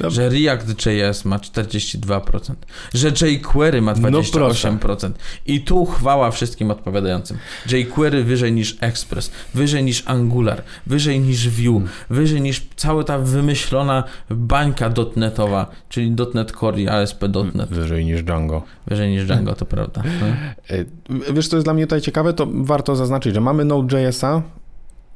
No. 0.00 0.10
że 0.10 0.28
React.js 0.28 1.24
ma 1.24 1.38
42%, 1.38 2.54
że 2.94 3.30
jQuery 3.30 3.82
ma 3.82 3.94
No 3.94 4.08
28%. 4.20 5.10
I 5.46 5.60
tu 5.60 5.86
chwała 5.86 6.30
wszystkim 6.30 6.70
odpowiadającym. 6.70 7.38
jQuery 7.70 8.24
wyżej 8.24 8.52
niż 8.52 8.76
Express, 8.80 9.30
wyżej 9.54 9.84
niż 9.84 10.02
Angular, 10.06 10.62
wyżej 10.86 11.20
niż 11.20 11.48
Vue, 11.48 11.82
wyżej 12.10 12.40
niż 12.40 12.66
cała 12.76 13.04
ta 13.04 13.18
wymyślona 13.18 14.04
bańka 14.30 14.90
dotnetowa, 14.90 15.66
czyli 15.88 16.16
.NET 16.34 16.52
Core 16.52 16.80
i 16.80 16.88
ASP.NET. 16.88 17.68
Wyżej 17.70 18.04
niż 18.04 18.22
Django. 18.22 18.62
Wyżej 18.86 19.10
niż 19.10 19.26
Django, 19.26 19.54
to 19.54 19.64
prawda. 19.66 20.02
No. 20.20 20.26
E, 20.70 20.84
Wiesz, 21.32 21.48
co 21.48 21.56
jest 21.56 21.66
dla 21.66 21.74
mnie 21.74 21.86
tutaj 21.86 22.00
ciekawe, 22.00 22.32
to 22.32 22.46
warto 22.54 22.96
zaznaczyć, 22.96 23.29
że 23.34 23.40
mamy 23.40 23.64
Node.jsa 23.64 24.42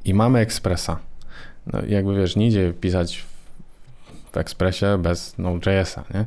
i 0.05 0.13
mamy 0.13 0.39
Expressa. 0.39 0.99
No, 1.73 1.79
jakby 1.87 2.15
wiesz, 2.15 2.35
nie 2.35 2.47
idzie 2.47 2.73
pisać 2.81 3.25
w 4.31 4.37
Expressie 4.37 4.85
bez 4.99 5.37
Node.jsa, 5.37 6.03
nie? 6.13 6.25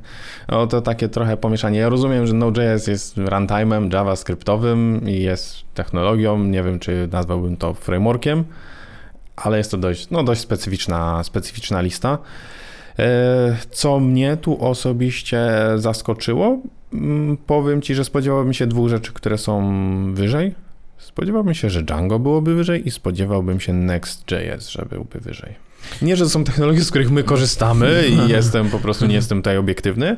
No 0.49 0.67
to 0.67 0.81
takie 0.81 1.09
trochę 1.09 1.37
pomieszanie. 1.37 1.79
Ja 1.79 1.89
rozumiem, 1.89 2.27
że 2.27 2.35
Node.js 2.35 2.87
jest 2.87 3.17
runtime'em 3.17 3.93
javascriptowym 3.93 5.09
i 5.09 5.23
jest 5.23 5.57
technologią, 5.75 6.39
nie 6.39 6.63
wiem, 6.63 6.79
czy 6.79 7.09
nazwałbym 7.13 7.57
to 7.57 7.75
frameworkiem, 7.75 8.45
ale 9.37 9.59
jest 9.59 9.71
to 9.71 9.77
dość, 9.77 10.11
no, 10.11 10.25
dość 10.25 10.41
specyficzna, 10.41 11.25
specyficzna 11.25 11.81
lista. 11.81 12.19
E, 12.99 13.57
Co 13.71 14.01
mnie 14.01 14.37
tu 14.37 14.65
osobiście 14.65 15.51
zaskoczyło, 15.77 16.59
Mm, 16.93 17.37
powiem 17.37 17.83
ci, 17.83 17.95
że 17.95 18.05
spodziewałbym 18.05 18.53
się 18.53 18.67
dwóch 18.67 18.89
rzeczy, 18.89 19.13
które 19.13 19.39
są 19.39 19.63
wyżej. 20.15 20.55
Spodziewałbym 20.99 21.55
się, 21.55 21.71
że 21.71 21.83
Django 21.83 22.19
byłoby 22.19 22.55
wyżej 22.55 22.89
i 22.89 22.91
spodziewałbym 22.91 23.61
się 23.61 23.73
Next.js, 23.73 24.69
że 24.69 24.87
byłby 24.91 25.21
wyżej. 25.21 25.55
Nie, 26.03 26.17
że 26.17 26.25
to 26.25 26.31
są 26.31 26.45
technologie, 26.45 26.81
z 26.85 26.91
których 26.91 27.11
my 27.11 27.23
korzystamy 27.23 28.05
i 28.09 28.29
jestem 28.33 28.69
po 28.71 28.79
prostu 28.79 29.07
nie 29.07 29.15
jestem 29.15 29.39
tutaj 29.39 29.57
obiektywny, 29.57 30.17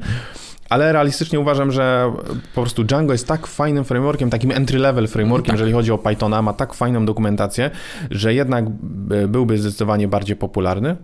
ale 0.68 0.92
realistycznie 0.92 1.40
uważam, 1.40 1.72
że 1.72 2.12
po 2.54 2.60
prostu 2.62 2.84
Django 2.84 3.12
jest 3.12 3.28
tak 3.28 3.46
fajnym 3.46 3.84
frameworkiem, 3.84 4.30
takim 4.30 4.50
entry-level 4.50 5.08
frameworkiem, 5.08 5.46
Tak. 5.46 5.54
jeżeli 5.54 5.72
chodzi 5.72 5.92
o 5.92 5.99
Pythona, 5.99 6.42
ma 6.42 6.52
tak 6.52 6.75
fajną 6.75 7.04
dokumentację, 7.06 7.70
że 8.10 8.34
jednak 8.34 8.64
by- 8.82 9.28
byłby 9.28 9.58
zdecydowanie 9.58 10.08
bardziej 10.08 10.37
popularny. 10.37 10.96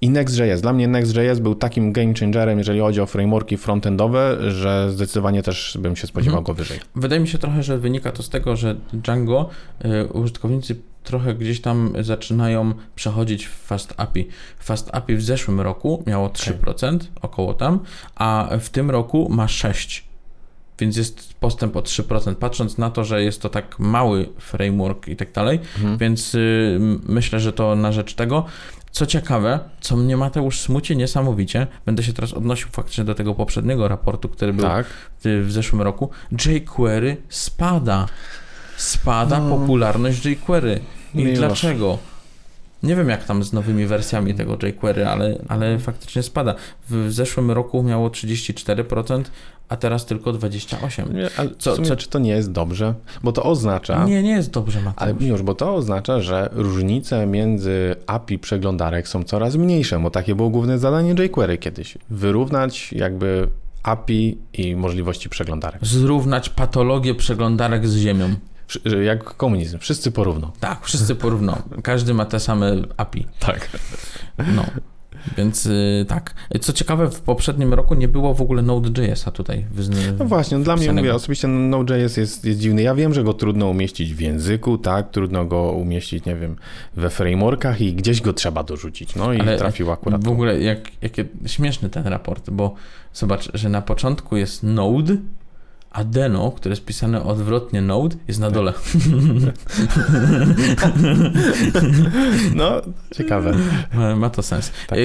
I 0.00 0.10
Next.js. 0.10 0.60
Dla 0.60 0.72
mnie 0.72 0.88
Next.js 0.88 1.38
był 1.40 1.54
takim 1.54 1.92
game 1.92 2.14
changerem, 2.20 2.58
jeżeli 2.58 2.80
chodzi 2.80 3.00
o 3.00 3.06
frameworki 3.06 3.56
frontendowe, 3.56 4.36
że 4.52 4.92
zdecydowanie 4.92 5.42
też 5.42 5.78
bym 5.80 5.96
się 5.96 6.06
spodziewał 6.06 6.38
Mhm. 6.38 6.44
go 6.46 6.54
wyżej. 6.54 6.80
Wydaje 6.96 7.20
mi 7.20 7.28
się 7.28 7.38
trochę, 7.38 7.62
że 7.62 7.78
wynika 7.78 8.12
to 8.12 8.22
z 8.22 8.28
tego, 8.28 8.56
że 8.56 8.76
Django 8.92 9.48
y, 9.84 10.06
użytkownicy 10.12 10.76
trochę 11.04 11.34
gdzieś 11.34 11.60
tam 11.60 11.92
zaczynają 12.00 12.72
przechodzić 12.94 13.46
w 13.46 13.50
Fast 13.66 13.94
API. 13.96 14.28
Fast 14.58 14.90
API 14.92 15.16
w 15.16 15.22
zeszłym 15.22 15.60
roku 15.60 16.02
miało 16.06 16.28
3%, 16.28 16.98
około 17.22 17.54
tam, 17.54 17.80
a 18.14 18.48
w 18.60 18.68
tym 18.70 18.90
roku 18.90 19.28
ma 19.30 19.46
6%. 19.46 20.02
Więc 20.80 20.96
jest 20.96 21.34
postęp 21.34 21.76
o 21.76 21.80
3%. 21.82 22.34
Patrząc 22.34 22.78
na 22.78 22.90
to, 22.90 23.04
że 23.04 23.22
jest 23.22 23.42
to 23.42 23.48
tak 23.48 23.78
mały 23.78 24.28
framework 24.38 25.08
i 25.08 25.16
tak 25.16 25.32
dalej, 25.32 25.60
Mhm. 25.76 25.98
więc 25.98 26.34
y, 26.34 26.78
myślę, 27.08 27.40
że 27.40 27.52
to 27.52 27.74
na 27.76 27.92
rzecz 27.92 28.14
tego. 28.14 28.44
Co 28.98 29.06
ciekawe, 29.06 29.58
co 29.80 29.96
mnie 29.96 30.16
Mateusz 30.16 30.60
smuci 30.60 30.96
niesamowicie, 30.96 31.66
będę 31.86 32.02
się 32.02 32.12
teraz 32.12 32.32
odnosił 32.32 32.68
faktycznie 32.72 33.04
do 33.04 33.14
tego 33.14 33.34
poprzedniego 33.34 33.88
raportu, 33.88 34.28
który 34.28 34.52
był 34.52 34.64
Tak. 34.66 34.86
w 35.24 35.46
zeszłym 35.52 35.82
roku, 35.82 36.10
jQuery 36.46 37.16
spada. 37.28 38.06
Spada 38.76 39.40
No. 39.40 39.58
popularność 39.58 40.26
jQuery. 40.26 40.80
I 41.14 41.18
Miłosz. 41.18 41.38
dlaczego? 41.38 41.98
Nie 42.82 42.96
wiem, 42.96 43.08
jak 43.08 43.24
tam 43.24 43.42
z 43.42 43.52
nowymi 43.52 43.86
wersjami 43.86 44.34
tego 44.34 44.58
jQuery, 44.66 45.06
ale, 45.06 45.38
ale 45.48 45.78
faktycznie 45.78 46.22
spada. 46.22 46.54
W 46.90 47.12
zeszłym 47.12 47.50
roku 47.50 47.82
miało 47.82 48.08
34%, 48.10 49.30
a 49.68 49.76
teraz 49.76 50.06
tylko 50.06 50.32
28%. 50.32 51.14
Nie, 51.14 51.28
ale 51.36 51.50
Co- 51.58 51.76
sumie, 51.76 51.88
co- 51.88 51.96
czy 51.96 52.08
to 52.08 52.18
nie 52.18 52.30
jest 52.30 52.52
dobrze? 52.52 52.94
Bo 53.22 53.32
to 53.32 53.42
oznacza... 53.42 54.04
Nie, 54.04 54.22
nie 54.22 54.30
jest 54.30 54.50
dobrze, 54.50 54.78
Ale 54.96 55.12
Mateusz. 55.12 55.28
już, 55.28 55.42
bo 55.42 55.54
to 55.54 55.74
oznacza, 55.74 56.20
że 56.20 56.48
różnice 56.52 57.26
między 57.26 57.96
API 58.06 58.38
przeglądarek 58.38 59.08
są 59.08 59.24
coraz 59.24 59.56
mniejsze, 59.56 59.98
bo 59.98 60.10
takie 60.10 60.34
było 60.34 60.50
główne 60.50 60.78
zadanie 60.78 61.14
jQuery 61.24 61.58
kiedyś. 61.58 61.98
Wyrównać 62.10 62.92
jakby 62.92 63.48
API 63.82 64.38
i 64.52 64.76
możliwości 64.76 65.28
przeglądarek. 65.28 65.86
Zrównać 65.86 66.48
patologię 66.48 67.14
przeglądarek 67.14 67.88
z 67.88 67.96
ziemią. 67.96 68.34
Jak 69.04 69.24
komunizm, 69.24 69.78
wszyscy 69.78 70.10
porówno. 70.10 70.52
Tak, 70.60 70.84
wszyscy 70.84 71.14
porówno. 71.14 71.58
Każdy 71.82 72.14
ma 72.14 72.24
te 72.24 72.40
same 72.40 72.72
API. 72.96 73.26
Tak. 73.38 73.68
No. 74.56 74.64
Więc 75.36 75.66
y, 75.66 76.04
tak. 76.08 76.34
Co 76.60 76.72
ciekawe, 76.72 77.10
w 77.10 77.20
poprzednim 77.20 77.74
roku 77.74 77.94
nie 77.94 78.08
było 78.08 78.34
w 78.34 78.40
ogóle 78.42 78.62
Node.jsa 78.62 79.30
tutaj. 79.30 79.64
Wyzn- 79.76 80.12
No 80.18 80.24
właśnie, 80.24 80.58
dla 80.58 80.76
mnie 80.76 80.92
mówię, 80.92 81.14
osobiście 81.14 81.48
Node.js 81.48 82.16
jest, 82.16 82.44
jest 82.44 82.60
dziwny. 82.60 82.82
Ja 82.82 82.94
wiem, 82.94 83.14
że 83.14 83.24
go 83.24 83.32
trudno 83.34 83.66
umieścić 83.68 84.14
w 84.14 84.20
języku, 84.20 84.78
tak, 84.78 85.10
trudno 85.10 85.44
go 85.44 85.72
umieścić, 85.72 86.24
nie 86.24 86.36
wiem, 86.36 86.56
we 86.96 87.10
frameworkach 87.10 87.80
i 87.80 87.94
gdzieś 87.94 88.20
go 88.20 88.32
trzeba 88.32 88.62
dorzucić. 88.62 89.14
No 89.16 89.32
i 89.32 89.40
Ale 89.40 89.58
trafił 89.58 89.90
akurat. 89.92 90.24
W 90.24 90.28
ogóle 90.28 90.60
jak, 90.60 90.78
jakie 91.02 91.24
śmieszny 91.46 91.90
ten 91.90 92.06
raport, 92.06 92.50
bo 92.50 92.74
zobacz, 93.12 93.50
że 93.54 93.68
na 93.68 93.82
początku 93.82 94.36
jest 94.36 94.62
Node, 94.62 95.16
a 95.90 96.04
Deno, 96.04 96.50
które 96.50 96.72
jest 96.72 96.84
pisane 96.84 97.22
odwrotnie 97.22 97.80
Node, 97.82 98.16
jest 98.28 98.40
na 98.40 98.50
dole. 98.50 98.72
No, 102.54 102.82
ciekawe. 103.14 103.54
Ma 104.16 104.30
to 104.30 104.42
sens. 104.42 104.72
Tak. 104.86 104.98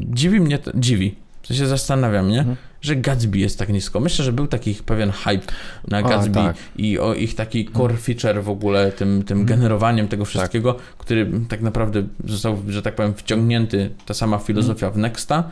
Dziwi 0.00 0.40
mnie 0.40 0.58
to, 0.58 0.70
dziwi. 0.74 1.14
W 1.42 1.46
sensie 1.46 1.66
zastanawiam, 1.66 2.28
nie? 2.28 2.38
Mhm. 2.38 2.56
Że 2.82 2.96
Gatsby 2.96 3.38
jest 3.38 3.58
tak 3.58 3.68
nisko. 3.68 4.00
Myślę, 4.00 4.24
że 4.24 4.32
był 4.32 4.46
taki 4.46 4.74
pewien 4.74 5.10
hype 5.10 5.46
na 5.88 5.98
A, 5.98 6.02
Gatsby 6.02 6.34
tak. 6.34 6.56
i 6.76 6.98
o 6.98 7.14
ich 7.14 7.34
taki 7.34 7.68
core 7.76 7.96
feature 7.96 8.42
w 8.42 8.48
ogóle, 8.48 8.92
tym, 8.92 9.22
tym 9.22 9.38
Mhm. 9.40 9.46
generowaniem 9.58 10.08
tego 10.08 10.24
wszystkiego, 10.24 10.76
który 10.98 11.30
tak 11.48 11.60
naprawdę 11.62 12.02
został, 12.24 12.58
że 12.68 12.82
tak 12.82 12.94
powiem, 12.94 13.14
wciągnięty, 13.14 13.90
ta 14.06 14.14
sama 14.14 14.38
filozofia 14.38 14.90
w 14.90 14.98
Nexta, 14.98 15.50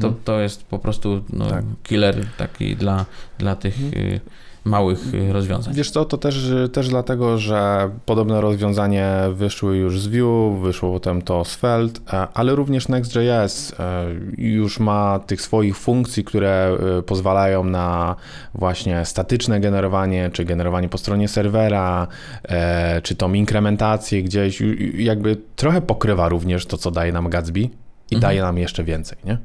to, 0.00 0.06
Mhm. 0.06 0.14
to 0.24 0.40
jest 0.40 0.64
po 0.64 0.78
prostu 0.78 1.22
no, 1.32 1.46
Tak. 1.50 1.64
killer 1.82 2.16
taki 2.38 2.76
dla, 2.76 3.06
dla 3.38 3.56
tych 3.56 3.80
y, 3.80 4.20
małych 4.64 5.14
y, 5.14 5.32
rozwiązań. 5.32 5.74
Wiesz 5.74 5.90
co, 5.90 6.04
to 6.04 6.18
też, 6.18 6.50
też 6.72 6.88
dlatego, 6.88 7.38
że 7.38 7.90
podobne 8.06 8.40
rozwiązanie 8.40 9.08
wyszły 9.32 9.76
już 9.76 10.00
z 10.00 10.06
Vue, 10.06 10.58
wyszło 10.62 10.92
potem 10.92 11.22
to 11.22 11.44
z 11.44 11.58
e, 11.64 11.88
ale 12.34 12.54
również 12.54 12.88
Next.js 12.88 13.74
e, 13.80 14.04
już 14.38 14.80
ma 14.80 15.18
tych 15.26 15.42
swoich 15.42 15.76
funkcji, 15.76 16.24
które 16.24 16.76
pozwalają 17.06 17.64
na 17.64 18.16
właśnie 18.54 19.04
statyczne 19.04 19.60
generowanie, 19.60 20.30
czy 20.32 20.44
generowanie 20.44 20.88
po 20.88 20.98
stronie 20.98 21.28
serwera, 21.28 22.06
e, 22.44 23.00
czy 23.02 23.14
tą 23.14 23.32
inkrementację 23.32 24.22
gdzieś, 24.22 24.62
jakby 24.94 25.36
trochę 25.56 25.80
pokrywa 25.80 26.28
również 26.28 26.66
to, 26.66 26.76
co 26.78 26.90
daje 26.90 27.12
nam 27.12 27.28
Gatsby 27.30 27.60
i 27.60 28.14
Mhm. 28.14 28.20
daje 28.20 28.42
nam 28.42 28.58
jeszcze 28.58 28.84
więcej, 28.84 29.18
nie? 29.24 29.38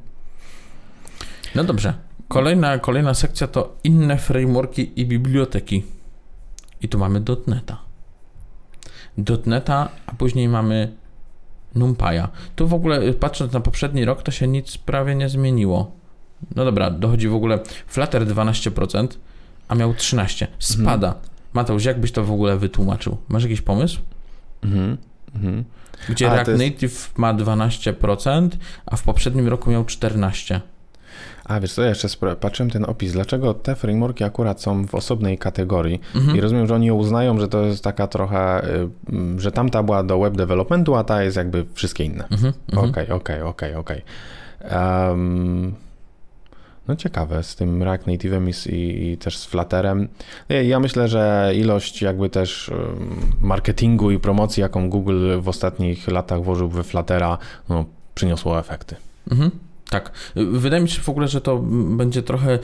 No 1.58 1.64
dobrze. 1.64 1.94
Kolejna, 2.28 2.80
kolejna 2.80 3.14
sekcja 3.14 3.48
to 3.48 3.76
inne 3.84 4.18
frameworki 4.18 5.02
i 5.02 5.06
biblioteki. 5.06 5.84
I 6.82 6.90
tu 6.90 7.00
mamy 7.00 7.22
.NETA. 7.48 7.78
.NETA, 9.46 9.90
a 10.06 10.12
później 10.12 10.50
mamy 10.50 10.92
NumPy'a. 11.76 12.28
Tu 12.56 12.68
w 12.68 12.74
ogóle 12.74 13.14
patrząc 13.14 13.54
na 13.54 13.60
poprzedni 13.60 14.06
rok, 14.06 14.24
to 14.24 14.32
się 14.32 14.48
nic 14.48 14.78
prawie 14.78 15.16
nie 15.16 15.30
zmieniło. 15.30 15.92
No 16.56 16.66
dobra, 16.66 16.92
dochodzi 16.92 17.28
w 17.28 17.36
ogóle 17.36 17.60
Flutter 17.88 18.28
12%, 18.28 19.08
a 19.68 19.76
miał 19.76 19.94
13%. 19.94 20.48
Spada. 20.60 21.16
Mateusz, 21.54 21.86
jak 21.86 22.00
byś 22.00 22.12
to 22.12 22.24
w 22.24 22.32
ogóle 22.32 22.58
wytłumaczył? 22.58 23.18
Masz 23.30 23.44
jakiś 23.44 23.62
pomysł? 23.62 24.00
Mhm. 24.62 24.98
Mhm. 25.36 25.64
Gdzie 26.10 26.32
a, 26.32 26.34
React 26.34 26.48
jest... 26.48 26.64
Native 26.64 27.18
ma 27.18 27.34
12%, 27.34 28.50
a 28.86 28.96
w 28.96 29.04
poprzednim 29.04 29.48
roku 29.48 29.72
miał 29.72 29.84
14%. 29.84 30.60
A 31.46 31.60
wiesz 31.60 31.74
co, 31.74 31.82
ja 31.82 31.90
jeszcze 31.90 32.08
patrzyłem 32.40 32.70
ten 32.70 32.86
opis, 32.86 33.14
dlaczego 33.14 33.54
te 33.54 33.76
frameworki 33.76 34.24
akurat 34.24 34.62
są 34.62 34.88
w 34.88 34.96
osobnej 34.96 35.38
kategorii 35.38 36.02
mhm. 36.16 36.38
i 36.38 36.42
rozumiem, 36.42 36.68
że 36.68 36.76
oni 36.76 36.92
uznają, 36.92 37.40
że 37.40 37.48
to 37.48 37.62
jest 37.62 37.84
taka 37.84 38.08
trochę, 38.08 38.68
y, 38.70 38.90
że 39.38 39.52
tamta 39.52 39.84
była 39.84 40.04
do 40.04 40.20
web 40.20 40.38
developmentu, 40.38 40.96
a 40.96 41.04
ta 41.04 41.24
jest 41.24 41.38
jakby 41.38 41.66
wszystkie 41.74 42.04
inne. 42.04 42.28
Mhm, 42.32 42.54
mhm. 42.72 42.90
Okej, 42.90 43.12
okej, 43.12 43.42
okej, 43.42 43.76
okej. 43.76 44.02
No 46.88 46.96
ciekawe 46.96 47.44
z 47.44 47.56
tym 47.56 47.84
React 47.84 48.08
Native'em 48.08 48.70
i, 48.70 49.12
i, 49.12 49.18
też 49.18 49.38
z 49.38 49.46
Flutterem. 49.46 50.08
Ja 50.50 50.80
myślę, 50.80 51.08
że 51.08 51.52
ilość 51.56 52.02
jakby 52.02 52.30
też 52.30 52.72
marketingu 53.42 54.12
i 54.12 54.20
promocji, 54.20 54.62
jaką 54.62 54.90
Google 54.90 55.40
w 55.40 55.50
ostatnich 55.50 56.08
latach 56.08 56.44
włożył 56.44 56.70
we 56.70 56.84
Fluttera, 56.84 57.38
no, 57.70 57.86
przyniosło 58.16 58.60
efekty. 58.60 58.96
Mhm. 59.32 59.52
Tak. 59.90 60.12
Wydaje 60.36 60.84
mi 60.84 60.90
się 60.90 61.02
w 61.02 61.10
ogóle, 61.10 61.28
że 61.28 61.42
to 61.42 61.58
będzie 61.98 62.24
trochę 62.24 62.60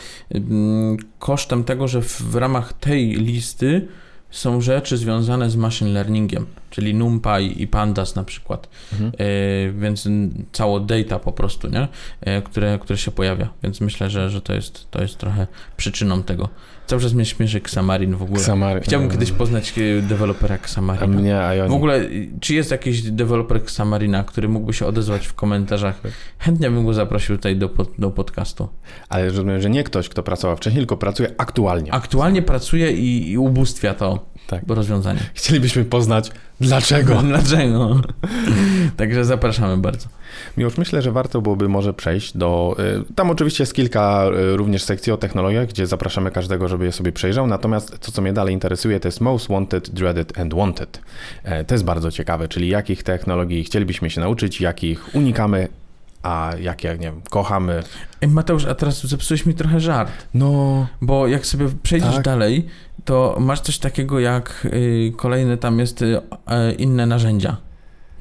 kosztem 1.19 1.63
tego, 1.63 1.87
że 1.87 2.01
w 2.01 2.35
ramach 2.35 2.73
tej 2.73 3.15
listy 3.15 3.87
są 4.31 4.61
rzeczy 4.61 4.97
związane 4.97 5.49
z 5.49 5.55
machine 5.55 5.91
learningiem, 5.91 6.45
czyli 6.73 6.93
NumPy 6.93 7.43
i 7.43 7.67
Pandas 7.67 8.15
na 8.15 8.23
przykład, 8.23 8.69
mhm. 8.93 9.11
e, 9.17 9.71
więc 9.71 10.09
cało 10.51 10.79
data 10.79 11.19
po 11.19 11.31
prostu, 11.31 11.69
nie? 11.69 11.87
E, 12.21 12.41
które, 12.41 12.79
które 12.79 12.97
się 12.97 13.11
pojawia, 13.11 13.49
więc 13.63 13.81
myślę, 13.81 14.09
że, 14.09 14.29
że 14.29 14.41
to, 14.41 14.53
jest, 14.53 14.91
to 14.91 15.01
jest 15.01 15.17
trochę 15.17 15.47
przyczyną 15.77 16.23
tego. 16.23 16.49
Cały 16.87 17.01
czas 17.01 17.13
mnie 17.13 17.25
śmieszy 17.25 17.57
Xamarin 17.57 18.15
w 18.15 18.23
ogóle. 18.23 18.39
Xamarin. 18.39 18.83
Chciałbym 18.83 19.09
kiedyś 19.09 19.31
poznać 19.31 19.73
e, 19.77 20.01
dewelopera 20.01 20.55
Xamarina. 20.55 21.05
A 21.05 21.07
mnie, 21.07 21.39
a 21.39 21.53
ja 21.53 21.67
W 21.67 21.73
ogóle, 21.73 22.01
czy 22.39 22.53
jest 22.53 22.71
jakiś 22.71 23.01
deweloper 23.01 23.57
Xamarina, 23.57 24.23
który 24.23 24.49
mógłby 24.49 24.73
się 24.73 24.85
odezwać 24.85 25.27
w 25.27 25.33
komentarzach? 25.33 26.01
Chętnie 26.39 26.71
bym 26.71 26.85
go 26.85 26.93
zaprosił 26.93 27.37
tutaj 27.37 27.55
do, 27.55 27.69
do 27.97 28.11
podcastu. 28.11 28.69
Ale 29.09 29.25
rozumiem, 29.25 29.61
że 29.61 29.69
nie 29.69 29.83
ktoś, 29.83 30.09
kto 30.09 30.23
pracował 30.23 30.57
wcześniej, 30.57 30.81
tylko 30.81 30.97
pracuje 30.97 31.29
aktualnie. 31.37 31.93
Aktualnie 31.93 32.41
pracuje 32.41 32.91
i, 32.91 33.31
i 33.31 33.37
ubóstwia 33.37 33.93
to 33.93 34.32
tak. 34.47 34.61
rozwiązanie. 34.67 35.19
Chcielibyśmy 35.33 35.85
poznać 35.85 36.31
dlaczego. 36.61 37.21
dlaczego. 37.31 38.01
Także 38.97 39.25
zapraszamy 39.25 39.77
bardzo. 39.77 40.07
Miłosz, 40.57 40.77
myślę, 40.77 41.01
że 41.01 41.11
warto 41.11 41.41
byłoby 41.41 41.69
może 41.69 41.93
przejść 41.93 42.37
do... 42.37 42.75
Y, 43.09 43.13
tam 43.13 43.31
oczywiście 43.31 43.63
jest 43.63 43.73
kilka 43.73 44.25
y, 44.53 44.57
również 44.57 44.83
sekcji 44.83 45.11
o 45.13 45.17
technologiach, 45.17 45.67
gdzie 45.67 45.87
zapraszamy 45.87 46.31
każdego, 46.31 46.67
żeby 46.67 46.85
je 46.85 46.91
sobie 46.91 47.11
przejrzał, 47.11 47.47
natomiast 47.47 47.99
to, 47.99 48.11
co 48.11 48.21
mnie 48.21 48.33
dalej 48.33 48.53
interesuje, 48.53 48.99
to 48.99 49.07
jest 49.07 49.21
Most 49.21 49.47
Wanted, 49.47 49.89
Dreaded 49.89 50.39
and 50.39 50.53
Wanted. 50.53 51.01
E, 51.43 51.63
to 51.63 51.75
jest 51.75 51.85
bardzo 51.85 52.11
ciekawe, 52.11 52.47
czyli 52.47 52.69
jakich 52.69 53.03
technologii 53.03 53.63
chcielibyśmy 53.63 54.09
się 54.09 54.21
nauczyć, 54.21 54.61
jakich 54.61 55.15
unikamy, 55.15 55.67
a 56.23 56.51
jakie, 56.59 56.89
nie 56.89 56.97
wiem, 56.97 57.21
kochamy. 57.29 57.83
Ej, 58.21 58.29
Mateusz, 58.29 58.65
a 58.65 58.75
teraz 58.75 59.07
zepsułeś 59.07 59.45
mi 59.45 59.53
trochę 59.53 59.79
żart. 59.79 60.11
No. 60.33 60.87
Bo 61.01 61.27
jak 61.27 61.45
sobie 61.45 61.69
przejdziesz 61.83 62.15
tak. 62.15 62.23
dalej, 62.23 62.67
to 63.05 63.37
masz 63.39 63.61
coś 63.61 63.79
takiego 63.79 64.19
jak 64.19 64.67
y, 64.73 65.13
kolejne 65.17 65.57
tam 65.57 65.79
jest 65.79 66.01
y, 66.01 66.05
y, 66.05 66.73
inne 66.73 67.05
narzędzia. 67.05 67.57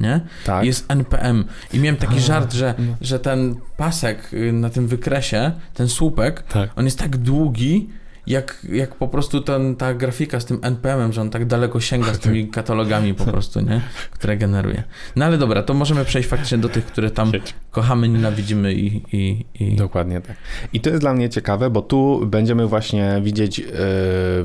Nie? 0.00 0.20
Tak. 0.44 0.64
Jest 0.64 0.84
NPM. 0.88 1.44
I 1.72 1.78
miałem 1.78 1.96
taki 1.96 2.16
a, 2.16 2.20
żart, 2.20 2.52
że, 2.52 2.74
no. 2.78 2.94
że 3.00 3.18
ten 3.18 3.56
pasek 3.76 4.32
y, 4.32 4.52
na 4.52 4.70
tym 4.70 4.86
wykresie, 4.88 5.52
ten 5.74 5.88
słupek, 5.88 6.42
tak. 6.42 6.70
on 6.76 6.84
jest 6.84 6.98
tak 6.98 7.16
długi, 7.16 7.88
jak, 8.26 8.66
jak 8.72 8.94
po 8.94 9.08
prostu 9.08 9.40
ten, 9.40 9.76
ta 9.76 9.94
grafika 9.94 10.40
z 10.40 10.44
tym 10.44 10.58
NPM-em, 10.62 11.12
że 11.12 11.20
on 11.20 11.30
tak 11.30 11.44
daleko 11.46 11.80
sięga 11.80 12.14
z 12.14 12.18
tymi 12.24 12.48
katalogami 12.48 13.14
po 13.14 13.24
prostu, 13.24 13.60
nie? 13.60 13.80
Które 14.10 14.36
generuje. 14.36 14.82
No 15.16 15.24
ale 15.24 15.38
dobra, 15.38 15.62
to 15.62 15.74
możemy 15.74 16.04
przejść 16.04 16.28
faktycznie 16.28 16.58
do 16.58 16.68
tych, 16.68 16.86
które 16.86 17.10
tam 17.10 17.32
kochamy, 17.70 18.08
nienawidzimy 18.08 18.74
i, 18.74 19.02
i, 19.12 19.44
i... 19.60 19.76
Dokładnie 19.76 20.20
tak. 20.20 20.36
I 20.72 20.80
to 20.80 20.90
jest 20.90 21.02
dla 21.02 21.14
mnie 21.14 21.28
ciekawe, 21.28 21.70
bo 21.70 21.82
tu 21.82 22.26
będziemy 22.26 22.66
właśnie 22.66 23.20
widzieć 23.22 23.58
yy, 23.58 23.66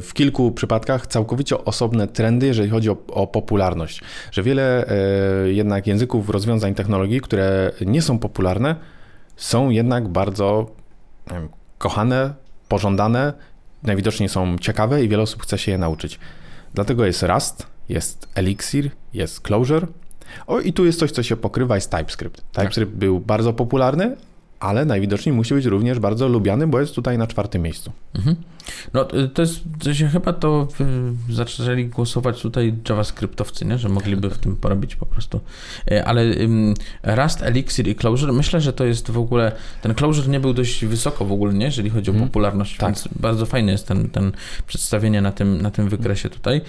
w 0.02 0.10
kilku 0.14 0.52
przypadkach 0.52 1.08
całkowicie 1.08 1.66
osobne 1.66 2.08
trendy, 2.08 2.48
jeżeli 2.48 2.70
chodzi 2.70 2.90
o, 2.90 2.98
o 3.08 3.28
popularność. 3.28 4.02
Że 4.32 4.44
wiele 4.44 4.86
yy, 5.46 5.54
jednak 5.54 5.88
języków, 5.88 6.30
rozwiązań, 6.30 6.76
technologii, 6.76 7.22
które 7.22 7.72
nie 7.86 8.02
są 8.02 8.20
popularne, 8.20 8.76
są 9.36 9.70
jednak 9.70 10.08
bardzo 10.08 10.72
wiem, 11.32 11.50
kochane, 11.78 12.34
pożądane 12.68 13.34
najwidoczniej 13.84 14.30
są 14.30 14.58
ciekawe 14.58 15.04
i 15.04 15.10
wiele 15.10 15.24
osób 15.24 15.44
chce 15.44 15.58
się 15.58 15.72
je 15.72 15.78
nauczyć. 15.78 16.20
Dlatego 16.74 17.06
jest 17.06 17.24
Rust, 17.24 17.68
jest 17.90 18.30
Elixir, 18.36 18.92
jest 19.14 19.42
Clojure. 19.42 19.88
O 20.48 20.60
i 20.60 20.74
tu 20.74 20.86
jest 20.86 21.00
coś, 21.00 21.12
co 21.12 21.24
się 21.24 21.38
pokrywa, 21.38 21.76
jest 21.76 21.92
TypeScript. 21.92 22.42
TypeScript 22.52 22.92
tak. 22.92 23.00
był 23.00 23.20
bardzo 23.20 23.54
popularny, 23.54 24.18
ale 24.60 24.86
najwidoczniej 24.86 25.36
musi 25.36 25.54
być 25.54 25.66
również 25.66 26.00
bardzo 26.00 26.28
lubiany, 26.28 26.68
bo 26.68 26.80
jest 26.80 26.96
tutaj 26.96 27.18
na 27.18 27.28
czwartym 27.28 27.62
miejscu. 27.62 27.92
Mhm. 28.16 28.36
No 28.94 29.06
to 29.06 29.42
jest, 29.42 29.60
to 29.84 29.94
się 29.94 30.08
chyba 30.08 30.34
to 30.34 30.68
y, 31.30 31.34
zaczęli 31.34 31.86
głosować 31.86 32.42
tutaj 32.42 32.74
JavaScriptowcy, 32.90 33.66
nie? 33.66 33.78
że 33.78 33.90
mogliby 33.90 34.30
w 34.30 34.38
tym 34.38 34.56
porobić 34.56 34.96
po 34.96 35.06
prostu. 35.06 35.40
E, 35.92 36.06
ale 36.06 36.24
Rust, 37.04 37.44
Elixir 37.44 37.88
i 37.88 37.96
Clojure, 37.96 38.34
myślę, 38.34 38.62
że 38.62 38.74
to 38.74 38.86
jest 38.86 39.12
w 39.12 39.18
ogóle, 39.18 39.52
ten 39.82 39.96
Clojure 39.96 40.28
nie 40.28 40.40
był 40.40 40.54
dość 40.54 40.86
wysoko 40.86 41.26
w 41.26 41.32
ogóle, 41.32 41.54
nie? 41.54 41.66
jeżeli 41.66 41.90
chodzi 41.90 42.12
o 42.12 42.14
mhm. 42.14 42.30
popularność, 42.30 42.78
tak. 42.78 42.90
więc 42.90 43.08
bardzo 43.20 43.46
fajne 43.46 43.72
jest 43.72 43.88
ten, 43.88 44.10
ten 44.10 44.32
przedstawienie 44.68 45.22
na 45.22 45.32
tym, 45.32 45.62
na 45.62 45.72
tym 45.72 45.90
wykresie 45.90 46.30
tutaj. 46.30 46.62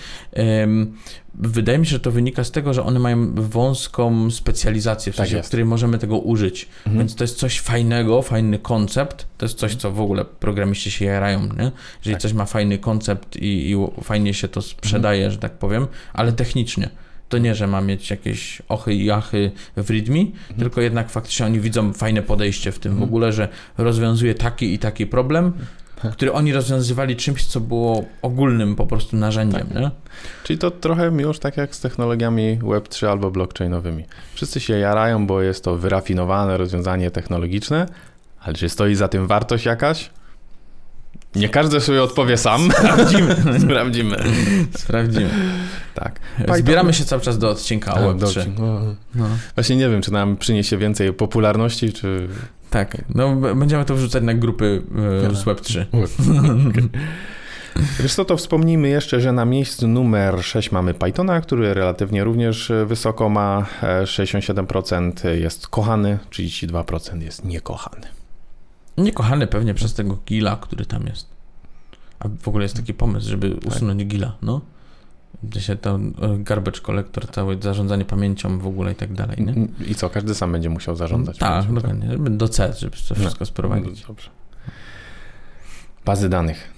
Wydaje 1.35 1.79
mi 1.79 1.87
się, 1.87 1.91
że 1.91 2.01
to 2.01 2.11
wynika 2.11 2.45
z 2.45 2.51
tego, 2.51 2.75
że 2.75 2.83
one 2.83 2.99
mają 2.99 3.35
wąską 3.35 4.31
specjalizację, 4.31 5.13
w 5.13 5.17
tak 5.17 5.29
sensie, 5.29 5.43
w 5.43 5.47
której 5.47 5.67
możemy 5.67 5.99
tego 5.99 6.19
użyć. 6.19 6.69
Mhm. 6.79 6.99
Więc 6.99 7.15
to 7.15 7.25
jest 7.25 7.39
coś 7.39 7.61
fajnego, 7.61 8.23
fajny 8.23 8.59
koncept. 8.59 9.27
To 9.39 9.47
jest 9.47 9.59
coś, 9.59 9.75
co 9.75 9.91
w 9.93 10.01
ogóle 10.01 10.25
programiści 10.25 10.91
się 10.91 11.05
jarają, 11.05 11.41
nie? 11.41 11.73
Jeżeli 11.99 12.15
tak. 12.15 12.23
coś 12.23 12.33
ma 12.33 12.45
fajny 12.45 12.79
koncept 12.79 13.37
i, 13.37 13.71
i, 13.71 13.77
fajnie 14.03 14.35
się 14.35 14.49
to 14.49 14.63
sprzedaje, 14.63 15.21
mhm. 15.21 15.33
że 15.33 15.39
tak 15.39 15.53
powiem, 15.53 15.87
ale 16.13 16.33
technicznie. 16.33 16.89
To 17.29 17.39
nie, 17.39 17.55
że 17.55 17.67
ma 17.67 17.81
mieć 17.81 18.11
jakieś 18.11 18.63
ochy 18.69 18.95
i 18.95 19.11
achy 19.11 19.51
w 19.77 19.91
readme, 19.91 20.21
mhm. 20.21 20.59
tylko 20.59 20.81
jednak 20.81 21.11
faktycznie 21.11 21.47
oni 21.47 21.61
widzą 21.61 21.93
fajne 21.93 22.23
podejście 22.23 22.73
w 22.73 22.79
tym 22.79 22.93
w 22.93 22.95
mhm. 22.95 23.11
ogóle, 23.11 23.33
że 23.33 23.49
rozwiązuje 23.79 24.35
taki 24.35 24.75
i 24.75 24.79
taki 24.79 25.07
problem, 25.07 25.53
który 26.13 26.33
oni 26.33 26.53
rozwiązywali 26.53 27.17
czymś, 27.17 27.47
co 27.47 27.61
było 27.61 28.05
ogólnym 28.23 28.77
po 28.77 28.87
prostu 28.87 29.17
narzędziem. 29.17 29.67
Tak. 29.67 29.81
Nie? 29.81 29.91
Czyli 30.45 30.59
to 30.59 30.71
trochę 30.71 31.07
już 31.07 31.39
tak 31.39 31.57
jak 31.57 31.77
z 31.77 31.81
technologiami 31.81 32.59
Web3 32.63 33.07
albo 33.07 33.31
blockchainowymi. 33.31 34.05
Wszyscy 34.35 34.61
się 34.61 34.79
jarają, 34.79 35.27
bo 35.27 35.43
jest 35.43 35.65
to 35.65 35.77
wyrafinowane 35.77 36.57
rozwiązanie 36.57 37.11
technologiczne, 37.11 37.87
ale 38.41 38.55
czy 38.55 38.69
stoi 38.69 38.95
za 38.95 39.09
tym 39.09 39.27
wartość 39.27 39.65
jakaś? 39.65 40.11
Nie 41.35 41.49
każdy 41.49 41.81
sobie 41.81 42.03
odpowie 42.03 42.37
sam. 42.37 42.71
Sprawdzimy. 42.73 43.37
Sprawdzimy. 43.67 44.17
Sprawdzimy. 44.77 45.31
Tak. 45.95 46.21
Zbieramy 46.59 46.95
się 46.95 47.05
cały 47.05 47.23
czas 47.23 47.39
do 47.39 47.51
odcinka 47.51 47.95
o 47.95 48.15
Web3. 48.15 48.47
No. 49.15 49.27
Właśnie 49.55 49.77
nie 49.77 49.89
wiem, 49.89 50.03
czy 50.03 50.13
nam 50.13 50.37
przyniesie 50.37 50.77
więcej 50.77 51.13
popularności, 51.13 51.93
czy 51.93 52.29
tak, 52.71 52.97
no 53.15 53.37
będziemy 53.37 53.85
to 53.85 53.95
wrzucać 53.95 54.23
na 54.23 54.35
grupy 54.35 54.83
e, 55.31 55.35
z 55.35 55.45
Web3. 55.45 55.85
Wiesz 58.01 58.15
co, 58.15 58.25
to 58.25 58.37
wspomnijmy 58.37 58.89
jeszcze, 58.89 59.21
że 59.21 59.33
na 59.33 59.45
miejscu 59.45 59.89
numer 59.89 60.45
6 60.45 60.73
mamy 60.73 60.95
Pythona, 60.95 61.41
który 61.41 61.75
relatywnie 61.75 62.25
również 62.25 62.71
e, 62.71 62.87
wysoko 62.87 63.29
ma, 63.29 63.67
67% 64.05 65.29
e, 65.29 65.39
jest 65.39 65.69
kochany, 65.69 66.19
32% 66.31 67.23
jest 67.23 67.45
niekochany. 67.45 68.07
Niekochany 68.99 69.47
pewnie 69.47 69.75
przez 69.75 69.95
tego 69.95 70.19
gila, 70.27 70.57
który 70.57 70.87
tam 70.87 71.07
jest. 71.07 71.27
A 72.19 72.29
w 72.43 72.49
ogóle 72.49 72.65
jest 72.65 72.77
taki 72.77 72.95
pomysł, 72.95 73.29
żeby 73.29 73.51
tak. 73.51 73.67
usunąć 73.67 74.01
tak. 74.01 74.09
gila, 74.09 74.37
no. 74.43 74.61
Się 75.59 75.77
to 75.77 75.97
e, 75.97 76.39
garbage 76.39 76.81
collector, 76.81 77.31
całe 77.31 77.63
zarządzanie 77.63 78.05
pamięcią 78.05 78.59
w 78.59 78.67
ogóle 78.67 78.93
i 78.93 78.95
tak 78.95 79.13
dalej, 79.13 79.37
nie? 79.41 79.87
I 79.87 79.95
co, 79.95 80.11
każdy 80.11 80.35
sam 80.35 80.53
będzie 80.53 80.71
musiał 80.71 80.97
zarządzać 80.97 81.39
Tak, 81.39 81.51
pamięcią, 81.51 81.75
dokładnie, 81.75 82.03
tak? 82.03 82.11
żeby 82.11 82.31
do 82.31 82.49
C, 82.49 82.75
żeby 82.79 82.97
to 83.09 83.15
wszystko 83.15 83.41
no, 83.41 83.47
sprowadzić. 83.47 84.01
No, 84.03 84.09
dobrze. 84.09 84.31
Bazy 86.05 86.29
danych. 86.29 86.73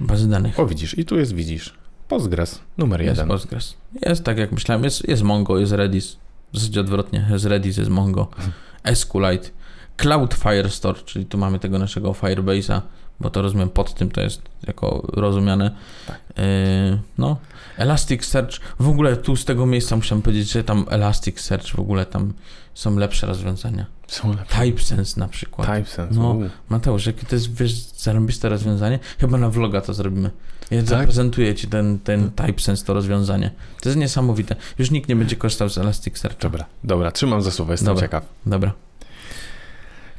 Bazy 0.00 0.28
danych. 0.28 0.60
O, 0.60 0.66
widzisz, 0.66 0.98
i 0.98 1.04
tu 1.04 1.18
jest, 1.18 1.34
widzisz, 1.34 1.74
Postgres, 2.08 2.60
numer 2.78 3.02
jest 3.02 3.16
jeden. 3.16 3.28
Postgres. 3.28 3.76
Jest 4.02 4.24
tak, 4.24 4.38
jak 4.38 4.52
myślałem, 4.52 4.84
jest, 4.84 5.08
jest 5.08 5.22
Mongo, 5.22 5.58
jest 5.58 5.72
Redis, 5.72 6.16
w 6.52 6.58
zasadzie 6.58 6.80
odwrotnie, 6.80 7.26
jest 7.30 7.44
Redis, 7.44 7.76
jest 7.76 7.90
Mongo, 7.90 8.28
SQLite, 8.94 9.50
Cloud 9.96 10.34
Firestore, 10.34 11.00
czyli 11.04 11.26
tu 11.26 11.38
mamy 11.38 11.58
tego 11.58 11.78
naszego 11.78 12.12
Firebase'a, 12.12 12.80
bo 13.20 13.30
to 13.30 13.42
rozumiem 13.42 13.68
pod 13.68 13.94
tym 13.94 14.10
to 14.10 14.20
jest 14.20 14.42
jako 14.66 15.06
rozumiane. 15.12 15.70
Tak. 16.06 16.20
Yy, 16.36 16.98
no, 17.18 17.36
Elasticsearch, 17.76 18.60
w 18.80 18.88
ogóle 18.88 19.16
tu 19.16 19.36
z 19.36 19.44
tego 19.44 19.66
miejsca 19.66 19.96
musiałem 19.96 20.22
powiedzieć, 20.22 20.52
że 20.52 20.64
tam 20.64 20.86
Elasticsearch 20.90 21.66
w 21.66 21.78
ogóle 21.80 22.06
tam 22.06 22.32
są 22.74 22.96
lepsze 22.98 23.26
rozwiązania. 23.26 23.86
Są 24.06 24.34
lepsze. 24.36 24.64
TypeSense 24.64 25.20
na 25.20 25.28
przykład. 25.28 25.68
TypeSense. 25.68 26.20
No. 26.20 26.30
u. 26.30 26.50
Mateusz, 26.68 27.06
jakie 27.06 27.26
to 27.26 27.34
jest, 27.34 27.54
wiesz, 27.54 27.72
zarąbiste 27.74 28.48
rozwiązanie? 28.48 28.98
Chyba 29.18 29.38
na 29.38 29.50
vloga 29.50 29.80
to 29.80 29.94
zrobimy. 29.94 30.30
Ja 30.70 30.80
Tak? 30.80 30.88
zaprezentuję 30.88 31.54
ci 31.54 31.68
ten, 31.68 31.98
ten 31.98 32.30
TypeSense, 32.30 32.84
to 32.84 32.94
rozwiązanie. 32.94 33.50
To 33.82 33.88
jest 33.88 33.98
niesamowite. 33.98 34.56
Już 34.78 34.90
nikt 34.90 35.08
nie 35.08 35.16
będzie 35.16 35.36
korzystał 35.36 35.68
z 35.68 35.78
Elasticsearcha. 35.78 36.38
Dobra, 36.40 36.64
dobra, 36.84 37.10
trzymam 37.10 37.42
za 37.42 37.50
słowo, 37.50 37.72
jestem 37.72 37.86
Dobra. 37.86 38.02
ciekaw. 38.02 38.24
Dobra. 38.46 38.72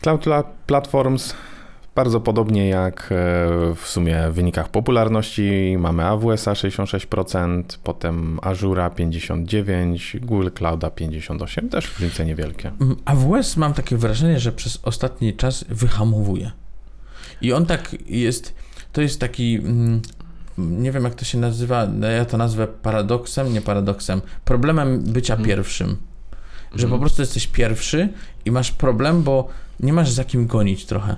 Cloud 0.06 0.26
La- 0.28 0.44
Platforms 0.68 1.34
bardzo 1.96 2.20
podobnie 2.22 2.68
jak 2.70 3.02
e, 3.02 3.06
w 3.76 3.82
sumie 3.88 4.24
w 4.30 4.34
wynikach 4.34 4.70
popularności 4.70 5.76
mamy 5.80 6.06
AWS 6.06 6.46
66%, 6.48 7.64
potem 7.84 8.40
Azura 8.42 8.90
59%, 8.90 10.20
Google 10.20 10.50
Clouda 10.54 10.88
58%, 10.88 11.70
też 11.70 11.90
różnice 11.94 12.26
niewielkie. 12.26 12.72
Mm, 12.82 12.96
AWS 13.06 13.58
mam 13.58 13.74
takie 13.74 13.98
wrażenie, 13.98 14.40
że 14.40 14.52
przez 14.52 14.80
ostatni 14.84 15.34
czas 15.34 15.66
wyhamowuje. 15.70 16.52
I 17.42 17.54
on 17.54 17.66
tak 17.66 17.96
jest, 18.06 18.54
to 18.94 19.02
jest 19.02 19.20
taki, 19.20 19.56
mm, 19.56 20.02
nie 20.58 20.92
wiem 20.92 21.04
jak 21.04 21.16
to 21.16 21.26
się 21.26 21.38
nazywa, 21.38 21.88
no 21.94 22.08
ja 22.08 22.26
to 22.26 22.38
nazwę 22.38 22.68
paradoksem, 22.68 23.54
nie 23.54 23.62
paradoksem, 23.62 24.22
problemem 24.46 25.00
bycia 25.04 25.34
Mhm. 25.34 25.48
pierwszym. 25.50 25.98
Że 26.76 26.84
Mhm. 26.84 26.92
po 26.92 27.00
prostu 27.00 27.22
jesteś 27.22 27.48
pierwszy 27.48 28.10
i 28.46 28.52
masz 28.52 28.72
problem, 28.72 29.24
bo 29.24 29.48
nie 29.80 29.94
masz 29.94 30.12
za 30.12 30.24
kim 30.24 30.48
gonić 30.48 30.86
trochę. 30.86 31.16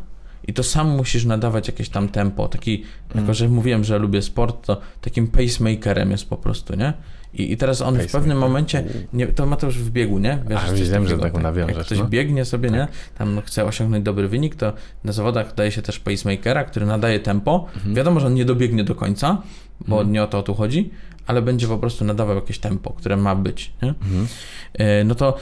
I 0.48 0.54
to 0.54 0.63
sam 0.63 0.89
musisz 0.89 1.26
nadawać 1.26 1.67
jakieś 1.67 1.89
tam 1.89 2.10
tempo. 2.10 2.48
Taki, 2.48 2.84
Mhm. 3.08 3.22
jako 3.26 3.34
że 3.34 3.50
mówiłem, 3.50 3.84
że 3.84 3.98
lubię 4.00 4.22
sport, 4.22 4.65
to 4.65 4.82
takim 5.02 5.28
pacemakerem 5.28 6.12
jest 6.12 6.30
po 6.30 6.38
prostu, 6.38 6.76
nie? 6.76 6.93
I, 7.33 7.51
i 7.51 7.57
teraz 7.57 7.81
on 7.81 7.99
w 7.99 8.11
pewnym 8.11 8.37
momencie, 8.37 8.83
nie, 9.13 9.27
to 9.27 9.45
Mateusz 9.45 9.77
w 9.77 9.89
biegu, 9.91 10.19
nie? 10.19 10.39
A, 10.55 10.67
coś 10.67 10.79
wiedziałem, 10.79 11.07
że 11.07 11.17
tak 11.17 11.33
nawiążesz, 11.33 11.77
Jak 11.77 11.85
ktoś 11.85 11.97
no. 11.99 12.05
biegnie 12.05 12.45
sobie, 12.45 12.69
nie? 12.71 12.87
Tam 13.17 13.41
chce 13.45 13.65
osiągnąć 13.65 14.03
dobry 14.05 14.27
wynik, 14.27 14.55
to 14.55 14.73
na 15.03 15.11
zawodach 15.11 15.55
daje 15.55 15.71
się 15.71 15.81
też 15.81 15.99
pacemakera, 15.99 16.63
który 16.63 16.85
nadaje 16.85 17.19
tempo. 17.19 17.65
Mhm. 17.75 17.95
Wiadomo, 17.95 18.19
że 18.19 18.27
on 18.27 18.33
nie 18.33 18.45
dobiegnie 18.45 18.83
do 18.83 18.95
końca, 18.95 19.41
bo 19.87 19.95
Mhm. 19.95 20.11
nie 20.11 20.23
o 20.23 20.27
to 20.27 20.43
tu 20.43 20.53
chodzi, 20.55 20.89
ale 21.27 21.41
będzie 21.41 21.67
po 21.67 21.77
prostu 21.77 22.05
nadawał 22.05 22.35
jakieś 22.35 22.59
tempo, 22.59 22.93
które 22.93 23.17
ma 23.17 23.35
być, 23.35 23.73
nie? 23.81 23.89
Mhm. 23.89 24.27
E, 24.73 25.03
no 25.03 25.15
to 25.15 25.37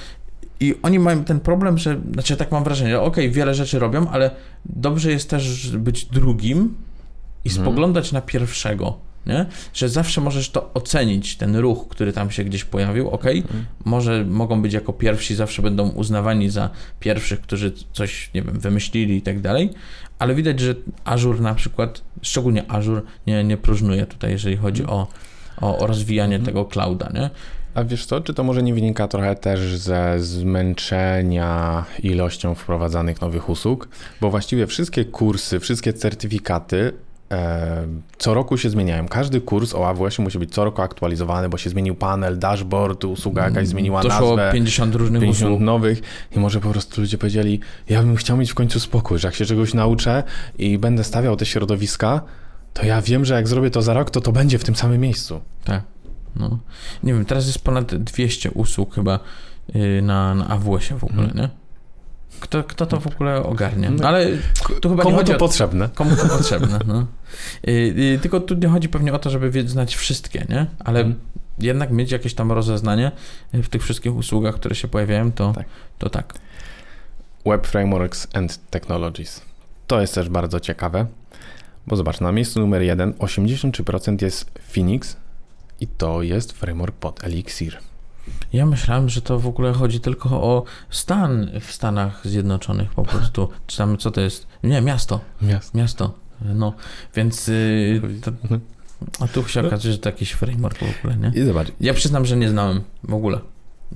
i 0.60 0.76
oni 0.84 1.00
mają 1.00 1.24
ten 1.24 1.40
problem, 1.40 1.78
że, 1.78 2.02
znaczy 2.14 2.36
tak 2.38 2.52
mam 2.52 2.64
wrażenie, 2.64 2.90
że 2.92 3.02
okej, 3.02 3.30
wiele 3.32 3.54
rzeczy 3.56 3.80
robią, 3.80 4.08
ale 4.10 4.32
dobrze 4.66 5.12
jest 5.12 5.30
też 5.30 5.72
być 5.78 6.06
drugim 6.06 6.76
i 7.46 7.50
Mhm. 7.50 7.66
spoglądać 7.66 8.12
na 8.12 8.22
pierwszego, 8.22 8.98
nie? 9.28 9.46
Że 9.74 9.90
zawsze 9.90 10.22
możesz 10.22 10.50
to 10.50 10.74
ocenić, 10.74 11.38
ten 11.38 11.56
ruch, 11.56 11.88
który 11.90 12.14
tam 12.14 12.32
się 12.32 12.44
gdzieś 12.44 12.64
pojawił, 12.64 13.10
okej, 13.10 13.38
Mhm. 13.38 13.66
może 13.86 14.26
mogą 14.26 14.62
być 14.62 14.74
jako 14.74 14.94
pierwsi, 14.94 15.36
zawsze 15.36 15.62
będą 15.62 15.90
uznawani 15.90 16.50
za 16.50 16.70
pierwszych, 17.00 17.42
którzy 17.42 17.72
coś, 17.94 18.30
nie 18.34 18.42
wiem, 18.42 18.60
wymyślili 18.60 19.16
i 19.18 19.22
tak 19.22 19.40
dalej, 19.42 19.70
ale 20.20 20.36
widać, 20.36 20.60
że 20.60 20.76
Azure 21.06 21.42
na 21.42 21.56
przykład, 21.56 22.02
szczególnie 22.22 22.72
Azure, 22.72 23.02
nie, 23.28 23.44
nie 23.44 23.58
próżnuje 23.58 24.06
tutaj, 24.06 24.32
jeżeli 24.32 24.58
chodzi 24.58 24.86
o, 24.86 25.08
o, 25.62 25.78
o 25.78 25.88
rozwijanie 25.88 26.36
Mhm. 26.36 26.46
tego 26.46 26.66
clouda, 26.66 27.10
nie? 27.14 27.30
A 27.74 27.84
wiesz 27.84 28.06
co, 28.06 28.22
czy 28.22 28.34
to 28.34 28.44
może 28.44 28.64
nie 28.64 28.74
wynika 28.74 29.08
trochę 29.08 29.36
też 29.36 29.60
ze 29.78 30.20
zmęczenia 30.20 31.86
ilością 32.04 32.56
wprowadzanych 32.56 33.22
nowych 33.22 33.50
usług? 33.50 33.88
Bo 34.22 34.30
właściwie 34.30 34.68
wszystkie 34.68 35.06
kursy, 35.06 35.60
wszystkie 35.60 35.94
certyfikaty 35.94 36.92
co 38.18 38.34
roku 38.34 38.58
się 38.58 38.70
zmieniają. 38.70 39.08
Każdy 39.08 39.42
kurs 39.42 39.74
o 39.76 39.88
AWS 39.90 40.20
musi 40.20 40.40
być 40.40 40.54
co 40.54 40.64
roku 40.66 40.82
aktualizowany, 40.82 41.50
bo 41.50 41.58
się 41.58 41.70
zmienił 41.70 41.96
panel, 41.96 42.40
dashboard, 42.40 43.06
usługa 43.06 43.44
jakaś 43.44 43.68
zmieniła 43.68 44.02
Doszło 44.02 44.36
nazwę. 44.36 44.50
50 44.54 44.96
różnych 44.96 45.22
50 45.22 45.50
usług. 45.52 45.62
nowych 45.62 46.02
i 46.36 46.40
może 46.40 46.60
po 46.60 46.70
prostu 46.70 47.02
ludzie 47.02 47.18
powiedzieli, 47.18 47.60
ja 47.90 48.02
bym 48.04 48.16
chciał 48.16 48.38
mieć 48.38 48.52
w 48.52 48.56
końcu 48.56 48.80
spokój, 48.80 49.20
że 49.20 49.28
jak 49.28 49.36
się 49.36 49.46
czegoś 49.46 49.74
nauczę 49.74 50.24
i 50.58 50.78
będę 50.78 51.04
stawiał 51.04 51.36
te 51.36 51.46
środowiska, 51.46 52.22
to 52.74 52.86
ja 52.86 53.02
wiem, 53.02 53.26
że 53.26 53.34
jak 53.34 53.48
zrobię 53.48 53.70
to 53.70 53.82
za 53.82 53.94
rok, 53.94 54.10
to 54.10 54.22
to 54.22 54.32
będzie 54.32 54.60
w 54.60 54.64
tym 54.64 54.76
samym 54.76 55.02
miejscu. 55.02 55.42
Tak. 55.64 55.82
No. 56.36 56.60
Nie 57.04 57.14
wiem, 57.14 57.26
teraz 57.26 57.46
jest 57.48 57.60
ponad 57.60 57.96
200 57.96 58.52
usług 58.52 58.96
chyba 58.96 59.20
yy, 59.74 60.02
na, 60.02 60.36
na 60.36 60.48
AWS-ie 60.48 61.00
w 61.00 61.04
ogóle, 61.04 61.24
Mhm. 61.24 61.38
nie? 61.38 61.50
Kto, 62.40 62.64
kto 62.64 62.86
to 62.86 63.00
w 63.00 63.08
ogóle 63.08 63.44
ogarnie? 63.44 63.90
No. 63.90 64.08
Ale 64.08 64.28
tu 64.82 64.90
chyba 64.90 65.04
nie 65.04 65.10
Komu 65.10 65.18
chodzi 65.18 65.32
to 65.32 65.36
o... 65.36 65.40
potrzebne? 65.40 65.90
Komu 65.96 66.16
to 66.16 66.26
potrzebne, 66.38 66.80
no. 66.88 67.08
Yy, 67.64 67.74
yy, 67.98 68.20
tylko 68.20 68.40
tu 68.40 68.56
nie 68.56 68.68
chodzi 68.68 68.90
pewnie 68.90 69.14
o 69.14 69.20
to, 69.20 69.30
żeby 69.30 69.68
znać 69.70 69.96
wszystkie, 69.96 70.46
nie? 70.50 70.66
Ale 70.80 71.00
Mhm. 71.00 71.20
jednak 71.60 71.92
mieć 71.92 72.12
jakieś 72.12 72.34
tam 72.34 72.52
rozeznanie 72.52 73.12
w 73.54 73.70
tych 73.70 73.84
wszystkich 73.84 74.16
usługach, 74.16 74.56
które 74.56 74.76
się 74.76 74.88
pojawiają, 74.88 75.32
to 75.32 75.54
Tak. 75.54 75.66
to 76.00 76.10
tak. 76.10 76.34
Web 77.46 77.68
Frameworks 77.68 78.28
and 78.34 78.60
Technologies. 78.70 79.42
To 79.88 80.02
jest 80.02 80.16
też 80.16 80.30
bardzo 80.30 80.60
ciekawe, 80.60 81.06
bo 81.88 81.96
zobacz, 81.96 82.22
na 82.22 82.32
miejscu 82.32 82.60
numer 82.60 82.82
jeden 82.82 83.12
83% 83.12 84.22
jest 84.22 84.52
Phoenix 84.74 85.16
i 85.80 85.88
to 85.88 86.22
jest 86.22 86.52
framework 86.52 86.96
pod 86.96 87.24
Elixir. 87.24 87.78
Ja 88.56 88.66
myślałem, 88.66 89.10
że 89.10 89.22
to 89.22 89.40
w 89.40 89.48
ogóle 89.48 89.74
chodzi 89.74 90.00
tylko 90.00 90.30
o 90.44 90.64
stan 90.90 91.50
w 91.62 91.72
Stanach 91.72 92.28
Zjednoczonych 92.28 92.94
po 92.94 93.04
prostu. 93.04 93.50
Czy 93.68 93.78
tam, 93.78 93.98
co 93.98 94.12
to 94.12 94.22
jest? 94.22 94.48
Nie, 94.64 94.82
miasto. 94.82 95.20
Miasto. 95.42 95.78
Miasto. 95.78 96.14
No, 96.42 96.74
więc 97.16 97.48
yy, 97.48 98.02
to, 98.22 98.32
Mhm. 98.32 98.62
a 99.20 99.28
tu 99.28 99.48
się 99.48 99.68
okazuje, 99.68 99.92
że 99.94 100.00
to 100.00 100.10
jakiś 100.10 100.32
framework 100.32 100.78
w 100.78 101.00
ogóle, 101.00 101.18
nie? 101.18 101.42
I 101.42 101.46
zobacz. 101.46 101.68
Ja 101.82 101.94
przyznam, 101.94 102.26
że 102.26 102.38
nie 102.38 102.50
znałem 102.50 102.82
w 103.04 103.14
ogóle. 103.14 103.40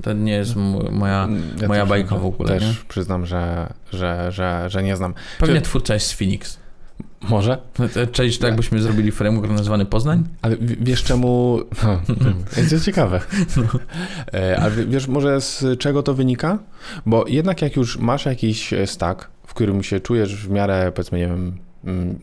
To 0.04 0.14
nie 0.14 0.32
jest 0.32 0.58
m- 0.58 0.92
moja... 0.92 1.28
ja 1.62 1.68
moja 1.68 1.86
bajka 1.86 2.16
w 2.18 2.26
ogóle, 2.26 2.50
Też 2.50 2.64
nie? 2.64 2.74
przyznam, 2.88 3.26
że, 3.26 3.74
że, 3.94 4.32
że, 4.32 4.66
że 4.70 4.84
nie 4.84 4.96
znam. 4.96 5.14
Pewnie 5.40 5.56
Czy- 5.56 5.62
twórca 5.62 5.94
jest 5.94 6.08
z 6.08 6.14
Phoenix. 6.14 6.59
Może? 7.22 7.58
Cześć, 8.12 8.38
tak 8.40 8.48
jakbyśmy 8.48 8.82
zrobili 8.82 9.12
framework 9.12 9.52
nazwany 9.52 9.86
Poznań? 9.86 10.24
Ale 10.42 10.56
wiesz 10.62 11.04
czemu... 11.04 11.60
No, 11.84 12.02
to 12.56 12.60
jest 12.74 12.86
ciekawe. 12.86 13.22
E, 14.34 14.60
A 14.62 14.70
w- 14.70 14.90
wiesz 14.90 15.08
może 15.08 15.42
z 15.42 15.80
czego 15.80 16.04
to 16.04 16.14
wynika? 16.14 16.60
Bo 17.06 17.26
jednak 17.28 17.62
jak 17.62 17.76
już 17.76 17.98
masz 17.98 18.26
jakiś 18.26 18.74
e, 18.74 18.88
stack, 18.88 19.28
w 19.48 19.54
którym 19.54 19.84
się 19.84 20.00
czujesz 20.00 20.36
w 20.36 20.50
miarę, 20.50 20.92
powiedzmy, 20.96 21.18
nie 21.18 21.28
wiem, 21.28 21.58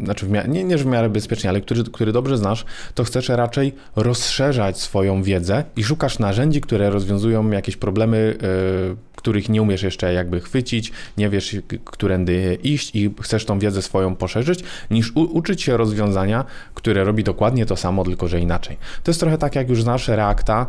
znaczy 0.00 0.26
w 0.26 0.30
miarę, 0.30 0.48
nie, 0.48 0.64
nie 0.64 0.76
w 0.76 0.86
miarę 0.86 1.08
bezpiecznie, 1.08 1.50
ale 1.50 1.60
który, 1.60 1.84
który 1.84 2.12
dobrze 2.12 2.38
znasz, 2.38 2.64
to 2.94 3.04
chcesz 3.04 3.28
raczej 3.28 3.74
rozszerzać 3.96 4.80
swoją 4.80 5.22
wiedzę 5.22 5.64
i 5.76 5.84
szukasz 5.84 6.18
narzędzi, 6.18 6.60
które 6.60 6.90
rozwiązują 6.90 7.50
jakieś 7.50 7.76
problemy, 7.76 8.36
e, 8.92 9.16
których 9.16 9.48
nie 9.48 9.62
umiesz 9.62 9.82
jeszcze 9.82 10.12
jakby 10.12 10.40
chwycić, 10.40 10.92
nie 11.18 11.28
wiesz, 11.28 11.56
którędy 11.84 12.58
iść 12.62 12.96
i 12.96 13.14
chcesz 13.20 13.44
tą 13.44 13.58
wiedzę 13.58 13.82
swoją 13.82 14.16
poszerzyć, 14.16 14.64
niż 14.90 15.16
u, 15.16 15.20
uczyć 15.20 15.62
się 15.62 15.76
rozwiązania, 15.76 16.44
które 16.74 17.04
robi 17.04 17.24
dokładnie 17.24 17.66
to 17.66 17.76
samo, 17.76 18.04
tylko 18.04 18.28
że 18.28 18.40
inaczej. 18.40 18.76
To 19.02 19.10
jest 19.10 19.20
trochę 19.20 19.38
tak, 19.38 19.54
jak 19.54 19.68
już 19.68 19.82
znasz 19.82 20.08
Reacta, 20.08 20.66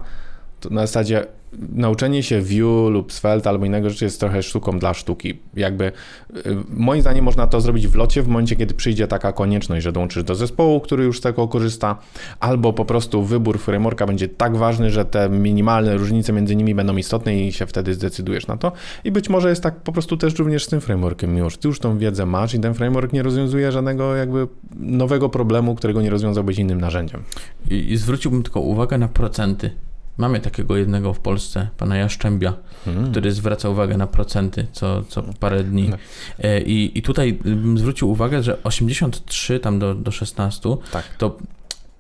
na 0.72 0.82
zasadzie 0.82 1.26
nauczenie 1.54 2.24
się 2.24 2.42
Vue 2.42 2.90
lub 2.90 3.14
Svelte 3.14 3.50
albo 3.50 3.66
innego 3.66 3.90
rzeczy 3.90 4.06
jest 4.06 4.20
trochę 4.20 4.44
sztuką 4.44 4.80
dla 4.80 4.94
sztuki. 4.94 5.40
Jakby 5.56 5.86
y, 5.86 6.56
moim 6.70 7.02
zdaniem 7.02 7.26
można 7.26 7.48
to 7.48 7.62
zrobić 7.62 7.88
w 7.88 7.96
locie 7.96 8.24
w 8.24 8.28
momencie, 8.28 8.56
kiedy 8.56 8.74
przyjdzie 8.74 9.08
taka 9.08 9.32
konieczność, 9.34 9.84
że 9.84 9.92
dołączysz 9.92 10.24
do 10.24 10.36
zespołu, 10.36 10.80
który 10.80 11.04
już 11.04 11.18
z 11.18 11.22
tego 11.22 11.48
korzysta, 11.48 11.98
albo 12.40 12.74
po 12.74 12.86
prostu 12.86 13.24
wybór 13.24 13.60
frameworka 13.60 14.06
będzie 14.06 14.28
tak 14.28 14.58
ważny, 14.58 14.92
że 14.92 15.06
te 15.06 15.30
minimalne 15.30 15.98
różnice 15.98 16.34
między 16.34 16.56
nimi 16.56 16.76
będą 16.76 16.98
istotne 16.98 17.40
i 17.40 17.54
się 17.54 17.66
wtedy 17.66 17.94
zdecydujesz 17.94 18.48
na 18.48 18.58
to. 18.58 18.72
I 19.04 19.12
być 19.12 19.30
może 19.30 19.50
jest 19.50 19.64
tak 19.64 19.76
po 19.76 19.92
prostu 19.92 20.18
też 20.18 20.36
również 20.40 20.66
z 20.66 20.68
tym 20.68 20.82
frameworkiem 20.82 21.38
już. 21.38 21.58
Ty 21.58 21.68
już 21.68 21.80
tą 21.80 21.98
wiedzę 21.98 22.26
masz 22.26 22.54
i 22.54 22.60
ten 22.60 22.74
framework 22.74 23.14
nie 23.14 23.24
rozwiązuje 23.24 23.72
żadnego 23.72 24.16
jakby 24.16 24.48
nowego 24.76 25.30
problemu, 25.30 25.76
którego 25.76 26.02
nie 26.02 26.10
rozwiązałbyś 26.10 26.60
innym 26.60 26.82
narzędziem. 26.82 27.24
I, 27.70 27.92
I 27.92 27.98
zwróciłbym 27.98 28.44
tylko 28.44 28.60
uwagę 28.60 28.98
na 28.98 29.08
procenty. 29.08 29.72
Mamy 30.18 30.40
takiego 30.40 30.78
jednego 30.78 31.14
w 31.14 31.20
Polsce, 31.20 31.68
pana 31.78 31.98
Jaszczębia, 31.98 32.54
Hmm. 32.86 33.12
który 33.12 33.32
zwraca 33.32 33.70
uwagę 33.70 33.98
na 33.98 34.08
procenty 34.08 34.68
co, 34.72 35.04
co 35.04 35.24
parę 35.40 35.64
dni. 35.64 35.90
No. 35.90 35.98
E, 36.40 36.62
I, 36.62 36.98
I 36.98 37.02
tutaj 37.02 37.34
bym 37.34 37.78
zwrócił 37.78 38.10
uwagę, 38.12 38.44
że 38.44 38.64
83 38.64 39.60
tam 39.60 39.80
do, 39.80 39.96
do 39.96 40.12
16, 40.12 40.70
Tak. 40.92 41.04
to 41.18 41.38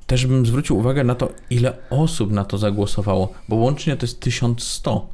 też 0.07 0.27
bym 0.27 0.45
zwrócił 0.45 0.77
uwagę 0.77 1.03
na 1.03 1.15
to, 1.15 1.29
ile 1.49 1.73
osób 1.89 2.31
na 2.31 2.45
to 2.45 2.57
zagłosowało, 2.57 3.33
bo 3.49 3.55
łącznie 3.55 3.97
to 3.97 4.03
jest 4.05 4.19
1100, 4.19 5.07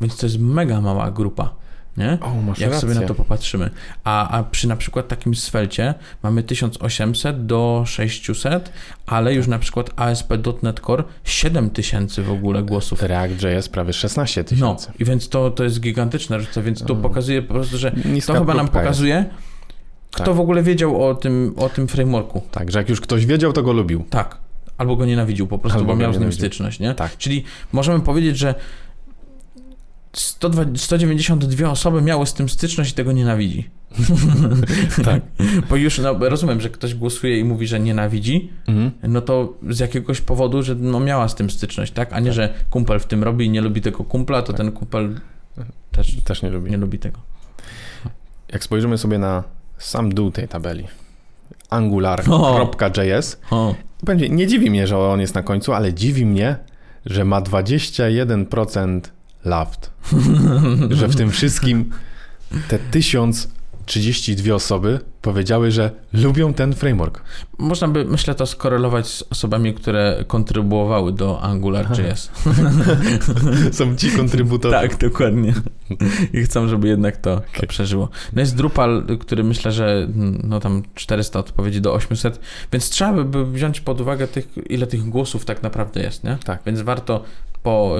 więc 0.00 0.16
to 0.16 0.26
jest 0.26 0.38
mega 0.38 0.80
mała 0.80 1.10
grupa. 1.10 1.54
Nie? 1.96 2.18
O, 2.20 2.34
masz 2.34 2.58
Jak 2.58 2.70
rację. 2.70 2.88
sobie 2.88 3.00
na 3.00 3.06
to 3.08 3.14
popatrzymy. 3.14 3.70
A, 4.04 4.28
a 4.38 4.42
przy 4.42 4.68
na 4.68 4.76
przykład 4.76 5.08
takim 5.08 5.34
Svelcie 5.34 5.94
mamy 6.22 6.42
1800 6.42 7.46
do 7.46 7.82
600, 7.86 8.72
ale 9.06 9.34
już 9.34 9.46
na 9.46 9.58
przykład 9.58 9.90
ASP.NET 9.96 10.80
Core 10.80 11.04
7000 11.24 12.22
w 12.22 12.30
ogóle 12.30 12.62
głosów. 12.62 13.02
React.js 13.02 13.68
prawie 13.68 13.92
16 13.92 14.40
No, 14.40 14.44
tysięcy. 14.48 14.92
i 14.98 15.04
więc 15.04 15.28
to, 15.28 15.50
to 15.50 15.64
jest 15.64 15.80
gigantyczna 15.80 16.36
różnica, 16.36 16.62
więc 16.62 16.82
to 16.84 16.92
Mm. 16.92 17.02
pokazuje 17.02 17.42
po 17.42 17.54
prostu, 17.54 17.78
że 17.78 17.92
Niska 18.04 18.32
to 18.32 18.38
chyba 18.38 18.54
nam 18.54 18.66
próbka 18.66 18.78
jest. 18.80 18.88
pokazuje, 18.88 19.24
Kto 20.10 20.24
Tak. 20.24 20.34
w 20.34 20.40
ogóle 20.40 20.62
wiedział 20.62 21.06
o 21.08 21.14
tym, 21.14 21.54
o 21.56 21.68
tym 21.68 21.88
frameworku? 21.88 22.42
Tak, 22.50 22.72
że 22.72 22.78
jak 22.78 22.88
już 22.88 23.00
ktoś 23.00 23.26
wiedział, 23.26 23.52
to 23.52 23.62
go 23.62 23.72
lubił. 23.72 24.04
Tak. 24.10 24.38
Albo 24.78 24.96
go 24.96 25.06
nienawidził 25.06 25.46
po 25.46 25.58
prostu, 25.58 25.78
Albo 25.78 25.92
bo 25.92 25.96
miał 25.98 26.14
z 26.14 26.18
nim 26.18 26.32
styczność, 26.32 26.80
nie? 26.80 26.94
Tak. 26.94 27.16
Czyli 27.16 27.44
możemy 27.72 28.00
powiedzieć, 28.00 28.38
że 28.38 28.54
102, 30.12 30.64
192 30.76 31.70
osoby 31.70 32.02
miały 32.02 32.26
z 32.26 32.34
tym 32.34 32.48
styczność 32.48 32.90
i 32.90 32.94
tego 32.94 33.12
nienawidzi. 33.12 33.70
Tak. 35.04 35.22
Bo 35.70 35.76
już 35.76 35.98
no, 35.98 36.18
rozumiem, 36.28 36.60
że 36.60 36.70
ktoś 36.70 36.94
głosuje 36.94 37.38
i 37.38 37.44
mówi, 37.44 37.66
że 37.66 37.80
nienawidzi, 37.80 38.50
Mhm. 38.68 38.90
no 39.08 39.20
to 39.20 39.54
z 39.70 39.78
jakiegoś 39.78 40.20
powodu, 40.20 40.62
że 40.62 40.74
no, 40.74 41.00
miała 41.00 41.28
z 41.28 41.34
tym 41.34 41.50
styczność, 41.50 41.92
tak? 41.92 42.12
A 42.12 42.20
nie, 42.20 42.32
że 42.32 42.54
kumpel 42.70 43.00
w 43.00 43.06
tym 43.06 43.24
robi 43.24 43.46
i 43.46 43.50
nie 43.50 43.60
lubi 43.60 43.80
tego 43.80 44.04
kumpla, 44.04 44.42
to 44.42 44.46
Tak. 44.52 44.56
ten 44.56 44.72
kumpel 44.72 45.20
też 45.92 46.16
Też 46.24 46.42
nie 46.42 46.50
lubi. 46.50 46.70
nie 46.70 46.76
lubi 46.76 46.98
tego. 46.98 47.18
Jak 48.52 48.64
spojrzymy 48.64 48.98
sobie 48.98 49.18
na 49.18 49.44
sam 49.78 50.14
dół 50.14 50.30
tej 50.30 50.48
tabeli, 50.48 50.86
angular.js, 51.70 53.38
będzie, 54.02 54.28
nie 54.28 54.46
dziwi 54.46 54.70
mnie, 54.70 54.86
że 54.86 54.98
on 54.98 55.20
jest 55.20 55.34
na 55.34 55.42
końcu, 55.42 55.72
ale 55.72 55.94
dziwi 55.94 56.26
mnie, 56.26 56.56
że 57.06 57.24
ma 57.24 57.40
21% 57.42 59.00
loved. 59.44 59.90
że 60.98 61.08
w 61.08 61.16
tym 61.16 61.30
wszystkim 61.30 61.90
te 62.68 62.78
1032 62.78 64.54
osoby 64.54 65.00
powiedziały, 65.22 65.70
że 65.70 65.90
lubią 66.12 66.54
ten 66.54 66.72
framework. 66.74 67.22
można 67.58 67.88
by, 67.88 68.04
myślę, 68.04 68.34
to 68.34 68.46
skorelować 68.46 69.06
z 69.06 69.24
osobami, 69.30 69.74
które 69.74 70.24
kontrybuowały 70.26 71.12
do 71.12 71.42
AngularJS. 71.42 72.30
Są 73.72 73.96
ci 73.96 74.10
kontrybutorzy. 74.10 74.74
Tak, 74.74 74.96
dokładnie. 74.98 75.54
I 76.32 76.42
chcą, 76.42 76.68
żeby 76.68 76.88
jednak 76.88 77.16
to, 77.16 77.42
to 77.60 77.66
przeżyło. 77.66 78.08
No 78.32 78.40
jest 78.40 78.56
Drupal, 78.56 79.06
który 79.20 79.44
myślę, 79.44 79.72
że 79.72 80.08
mm, 80.14 80.40
no 80.44 80.60
tam 80.60 80.82
400 80.94 81.38
odpowiedzi 81.38 81.80
do 81.80 81.94
800, 81.94 82.40
więc 82.72 82.90
trzeba 82.90 83.12
by- 83.12 83.24
by 83.24 83.46
wziąć 83.52 83.80
pod 83.80 84.00
uwagę 84.00 84.28
tych, 84.28 84.48
ile 84.70 84.86
tych 84.86 85.08
głosów 85.08 85.44
tak 85.44 85.62
naprawdę 85.62 86.02
jest, 86.02 86.24
nie? 86.24 86.38
Tak. 86.44 86.62
Więc 86.66 86.80
warto 86.80 87.24
po, 87.62 87.96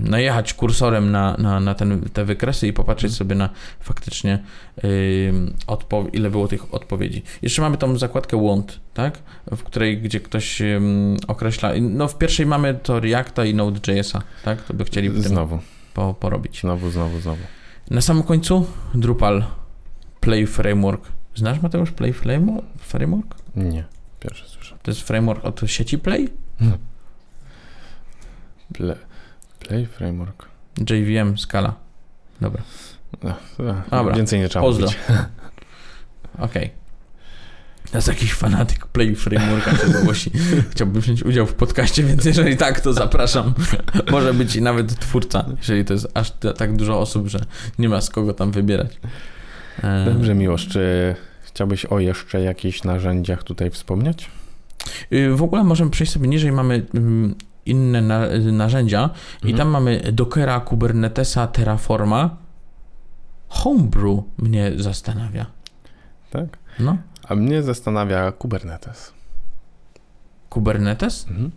najechać 0.00 0.54
kursorem 0.54 1.10
na, 1.10 1.36
na, 1.38 1.60
na 1.60 1.74
ten, 1.74 2.00
te 2.12 2.24
wykresy 2.24 2.66
i 2.68 2.72
popatrzeć 2.72 3.14
sobie 3.14 3.34
na 3.34 3.48
faktycznie 3.80 4.38
odpo- 5.66 6.08
ile 6.12 6.30
było 6.30 6.48
tych 6.48 6.74
odpowiedzi. 6.74 7.22
Jeszcze 7.42 7.62
mamy 7.62 7.76
tą 7.76 7.98
zakładkę 7.98 8.46
want, 8.48 8.80
tak? 8.94 9.18
W 9.46 9.62
której, 9.62 9.98
gdzie 9.98 10.20
ktoś 10.20 10.62
określa, 11.28 11.70
no 11.80 12.08
w 12.08 12.18
pierwszej 12.18 12.46
mamy 12.46 12.74
to 12.74 13.00
Reacta 13.00 13.44
i 13.44 13.54
Node.jsa, 13.54 14.22
tak? 14.44 14.62
To 14.62 14.74
by 14.74 14.84
chcieli 14.84 15.22
Znowu, 15.22 15.58
po, 15.94 16.14
porobić. 16.14 16.60
znowu, 16.60 16.90
znowu, 16.90 17.20
znowu. 17.20 17.42
Na 17.90 18.00
samym 18.00 18.22
końcu 18.22 18.66
Drupal 18.94 19.44
Play 20.20 20.46
Framework. 20.46 21.08
Znasz 21.34 21.62
Mateusz 21.62 21.90
Play 21.90 22.12
Framework? 22.12 23.34
Nie, 23.56 23.84
pierwszy 24.20 24.48
słyszę. 24.48 24.76
To 24.82 24.90
jest 24.90 25.00
framework 25.00 25.44
od 25.44 25.60
sieci 25.66 25.98
Play? 25.98 26.28
Play, 28.74 28.96
play 29.60 29.86
framework. 29.86 30.48
JVM, 30.90 31.38
skala. 31.38 31.74
Dobra, 32.40 32.62
ach, 33.24 33.90
Dobra, 33.90 34.14
Więcej 34.16 34.40
nie 34.40 34.48
trzeba 34.48 34.64
pozdro. 34.64 34.88
okej. 36.38 36.70
To 37.90 37.98
jest 37.98 38.08
jakiś 38.08 38.32
fanatyk 38.34 38.86
Play 38.86 39.14
Frameworka 39.16 39.76
się 39.76 39.88
zgłosi. 39.88 40.30
Chciałbym 40.72 41.02
wziąć 41.02 41.22
udział 41.22 41.46
w 41.46 41.54
podcaście, 41.54 42.02
więc 42.02 42.24
jeżeli 42.24 42.56
tak, 42.56 42.80
to 42.80 42.92
zapraszam. 42.92 43.54
Może 44.10 44.34
być 44.34 44.56
i 44.56 44.62
nawet 44.62 44.98
twórca, 45.00 45.44
jeżeli 45.58 45.84
to 45.84 45.92
jest 45.92 46.08
aż 46.14 46.32
tak 46.56 46.76
dużo 46.76 47.00
osób, 47.00 47.28
że 47.28 47.38
nie 47.78 47.88
ma 47.88 48.00
z 48.00 48.10
kogo 48.10 48.34
tam 48.34 48.50
wybierać. 48.52 49.00
E, 49.82 50.04
Dobrze, 50.04 50.34
Miłosz, 50.34 50.68
czy 50.68 51.14
chciałbyś 51.42 51.84
o 51.84 51.98
jeszcze 51.98 52.40
jakichś 52.40 52.84
narzędziach 52.84 53.42
tutaj 53.42 53.70
wspomnieć? 53.70 54.30
Y, 55.12 55.30
W 55.34 55.42
ogóle 55.42 55.64
możemy 55.64 55.90
przejść 55.90 56.12
sobie 56.12 56.28
niżej, 56.28 56.52
mamy 56.52 56.86
ym, 56.94 57.34
inne 57.66 58.02
na, 58.02 58.20
narzędzia 58.52 59.10
i 59.42 59.50
Mhm. 59.50 59.56
tam 59.58 59.68
mamy 59.68 60.12
Dockera, 60.12 60.60
Kubernetesa, 60.60 61.46
Terraforma. 61.46 62.36
Homebrew 63.48 64.18
mnie 64.38 64.72
zastanawia. 64.76 65.46
Tak. 66.30 66.58
No, 66.80 66.96
A 67.28 67.34
mnie 67.34 67.62
zastanawia 67.62 68.32
Kubernetes. 68.32 69.12
Kubernetes? 70.50 71.26
Mhm. 71.30 71.50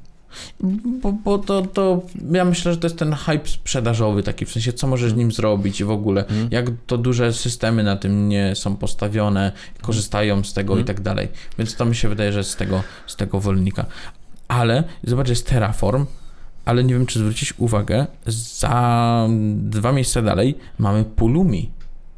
Bo, 1.01 1.11
bo 1.11 1.37
to, 1.37 1.61
to 1.61 2.01
ja 2.31 2.45
myślę, 2.45 2.73
że 2.73 2.77
to 2.79 2.87
jest 2.87 2.99
ten 2.99 3.13
hype 3.13 3.47
sprzedażowy 3.47 4.23
taki, 4.23 4.45
w 4.45 4.51
sensie 4.51 4.73
co 4.73 4.87
możesz 4.87 5.11
z 5.11 5.15
nim 5.15 5.31
zrobić 5.31 5.81
i 5.81 5.83
w 5.83 5.91
ogóle, 5.91 6.21
Mhm. 6.21 6.47
jak 6.51 6.65
to 6.87 6.97
duże 6.97 7.33
systemy 7.33 7.83
na 7.83 7.95
tym 7.95 8.29
nie 8.29 8.55
są 8.55 8.75
postawione, 8.75 9.51
korzystają 9.81 10.43
z 10.43 10.53
tego 10.53 10.73
Mhm. 10.73 10.83
i 10.85 10.87
tak 10.87 11.01
dalej. 11.01 11.27
Więc 11.57 11.75
to 11.75 11.85
mi 11.85 11.95
się 11.95 12.09
wydaje, 12.09 12.31
że 12.33 12.43
z 12.43 12.55
tego, 12.55 12.83
z 13.07 13.15
tego 13.15 13.39
wolnika. 13.39 13.85
Ale 14.49 14.83
zobacz, 15.03 15.29
jest 15.29 15.49
Terraform, 15.49 16.05
ale 16.65 16.83
nie 16.83 16.93
wiem, 16.93 17.05
czy 17.05 17.19
zwrócić 17.19 17.53
uwagę, 17.57 18.07
za 18.25 19.27
dwa 19.55 19.91
miejsca 19.91 20.21
dalej 20.21 20.55
mamy 20.77 21.03
Pulumi. 21.03 21.71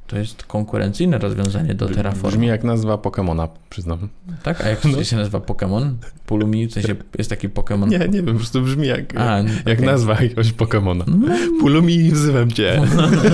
To 0.07 0.17
jest 0.17 0.43
konkurencyjne 0.43 1.17
rozwiązanie 1.17 1.73
do 1.75 1.89
Terraform. 1.89 2.27
Brzmi 2.33 2.47
jak 2.47 2.63
nazwa 2.63 2.97
Pokemona, 2.97 3.47
przyznam. 3.69 4.09
Tak? 4.43 4.61
A 4.61 4.69
jak 4.69 4.85
No. 4.85 5.03
się 5.03 5.15
nazywa 5.15 5.39
Pokémon? 5.39 5.93
Pulumi, 6.25 6.67
w 6.67 6.73
sensie 6.73 6.95
jest 7.17 7.29
taki 7.29 7.49
Pokémon. 7.49 7.87
Nie, 7.87 7.99
nie 7.99 8.07
wiem, 8.07 8.25
po 8.25 8.33
prostu 8.33 8.61
brzmi 8.61 8.87
jak, 8.87 9.17
A, 9.17 9.37
jak 9.37 9.77
okej. 9.77 9.85
nazwa 9.85 10.13
jakiegoś 10.21 10.51
Pokemona. 10.51 11.05
No, 11.07 11.35
Pulumi, 11.59 12.11
wzywam 12.11 12.51
cię. 12.51 12.81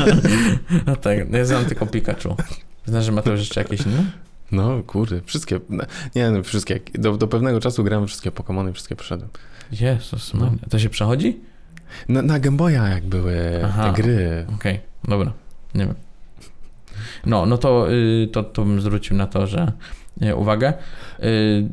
no 0.88 0.96
tak, 0.96 1.32
ja 1.34 1.46
znam 1.46 1.66
tylko 1.66 1.86
Pikachu. 1.86 2.36
Znasz, 2.86 3.06
że 3.06 3.12
ma 3.12 3.22
to 3.22 3.32
jeszcze 3.34 3.62
jakieś 3.62 3.82
inne? 3.82 4.04
No 4.52 4.84
kurde, 4.84 5.22
wszystkie, 5.22 5.60
nie 6.16 6.32
no, 6.32 6.44
wszystkie, 6.44 6.80
do, 6.94 7.18
do 7.18 7.28
pewnego 7.28 7.60
czasu 7.60 7.84
grałem 7.84 8.08
wszystkie 8.08 8.32
Pokemony, 8.32 8.74
wszystkie 8.74 8.96
przeszedłem. 8.96 9.30
Jezus, 9.72 10.34
No. 10.34 10.46
no. 10.46 10.52
to 10.70 10.80
się 10.80 10.90
przechodzi? 10.90 11.40
Na, 12.10 12.22
na 12.22 12.40
Game 12.40 12.58
Boya 12.58 12.88
jak 12.90 13.06
były 13.06 13.62
Aha. 13.66 13.94
te 13.94 14.02
gry. 14.02 14.46
Okej, 14.56 14.80
dobra, 15.04 15.34
nie 15.76 15.86
wiem. 15.86 15.96
No, 17.26 17.46
no 17.46 17.58
to, 17.58 17.92
y, 17.92 18.28
to, 18.32 18.44
to 18.44 18.66
bym 18.66 18.82
zwrócił 18.82 19.18
na 19.18 19.28
to, 19.28 19.48
że 19.48 19.72
y, 20.24 20.36
uwagę. 20.36 20.74
Y, 21.24 21.70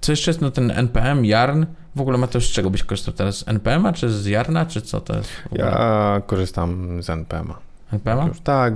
co 0.00 0.12
jeszcze 0.12 0.30
jest? 0.30 0.40
No 0.40 0.50
ten 0.50 0.70
NPM, 0.70 1.24
Yarn. 1.24 1.64
W 1.96 2.00
ogóle 2.00 2.18
ma 2.18 2.26
to 2.26 2.40
z 2.40 2.44
czego 2.44 2.70
byś 2.70 2.82
korzystał 2.82 3.14
teraz? 3.14 3.38
Z 3.38 3.48
NPM-a 3.48 3.92
czy 3.92 4.10
z 4.10 4.26
Yarna, 4.26 4.66
czy 4.66 4.82
co 4.82 5.00
to 5.00 5.16
jest? 5.16 5.30
Ja 5.52 6.22
korzystam 6.26 7.02
z 7.02 7.10
NPM-a. 7.10 7.69
NPM-a? 7.92 8.26
Już, 8.26 8.40
tak, 8.40 8.74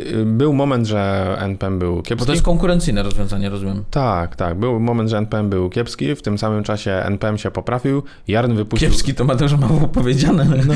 y, 0.00 0.24
był 0.26 0.52
moment, 0.52 0.86
że 0.86 1.34
NPM 1.38 1.78
był 1.78 1.96
Bo 1.96 2.02
kiepski. 2.02 2.26
to 2.26 2.32
jest 2.32 2.44
konkurencyjne 2.44 3.02
rozwiązanie, 3.02 3.50
rozumiem. 3.50 3.84
Tak, 3.90 4.36
tak, 4.36 4.58
był 4.58 4.80
moment, 4.80 5.10
że 5.10 5.18
NPM 5.18 5.50
był 5.50 5.70
kiepski, 5.70 6.14
w 6.14 6.22
tym 6.22 6.38
samym 6.38 6.64
czasie 6.64 6.90
NPM 6.92 7.38
się 7.38 7.50
poprawił, 7.50 8.02
Yarn 8.28 8.54
wypuścił... 8.54 8.88
Kiepski 8.88 9.14
to 9.14 9.24
Mateusz 9.24 9.54
mało 9.54 9.88
powiedziane. 9.88 10.44
No. 10.66 10.74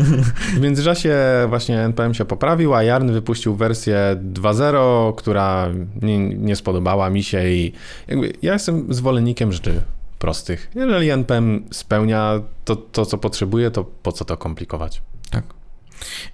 W 0.56 0.60
międzyczasie 0.60 1.16
właśnie 1.48 1.80
NPM 1.80 2.14
się 2.14 2.24
poprawił, 2.24 2.74
a 2.74 2.82
Yarn 2.82 3.12
wypuścił 3.12 3.54
wersję 3.54 4.16
2.0, 4.32 5.14
która 5.14 5.68
nie, 6.02 6.18
nie 6.18 6.56
spodobała 6.56 7.10
mi 7.10 7.22
się 7.22 7.48
i 7.48 7.72
jakby 8.08 8.32
ja 8.42 8.52
jestem 8.52 8.94
zwolennikiem 8.94 9.52
rzeczy 9.52 9.80
prostych. 10.18 10.70
Jeżeli 10.74 11.10
NPM 11.10 11.64
spełnia 11.70 12.40
to, 12.64 12.76
to 12.76 13.06
co 13.06 13.18
potrzebuje, 13.18 13.70
to 13.70 13.84
po 14.02 14.12
co 14.12 14.24
to 14.24 14.36
komplikować? 14.36 15.02
Tak. 15.30 15.44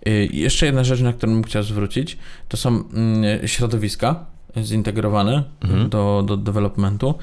Y, 0.08 0.28
Jeszcze 0.32 0.66
jedna 0.66 0.84
rzecz, 0.84 1.00
na 1.00 1.12
którą 1.12 1.32
bym 1.32 1.44
chciał 1.44 1.62
zwrócić, 1.62 2.18
to 2.48 2.56
są 2.56 2.68
mm, 2.68 3.48
środowiska 3.48 4.26
zintegrowane 4.62 5.44
Mhm. 5.60 5.88
do, 5.88 6.24
do 6.26 6.36
developmentu. 6.36 7.14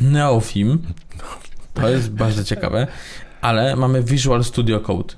Neofim, 0.00 0.78
to 1.74 1.88
jest 1.88 2.12
bardzo 2.12 2.44
ciekawe, 2.44 2.86
ale 3.40 3.76
mamy 3.76 4.02
Visual 4.02 4.44
Studio 4.44 4.80
Code. 4.80 5.14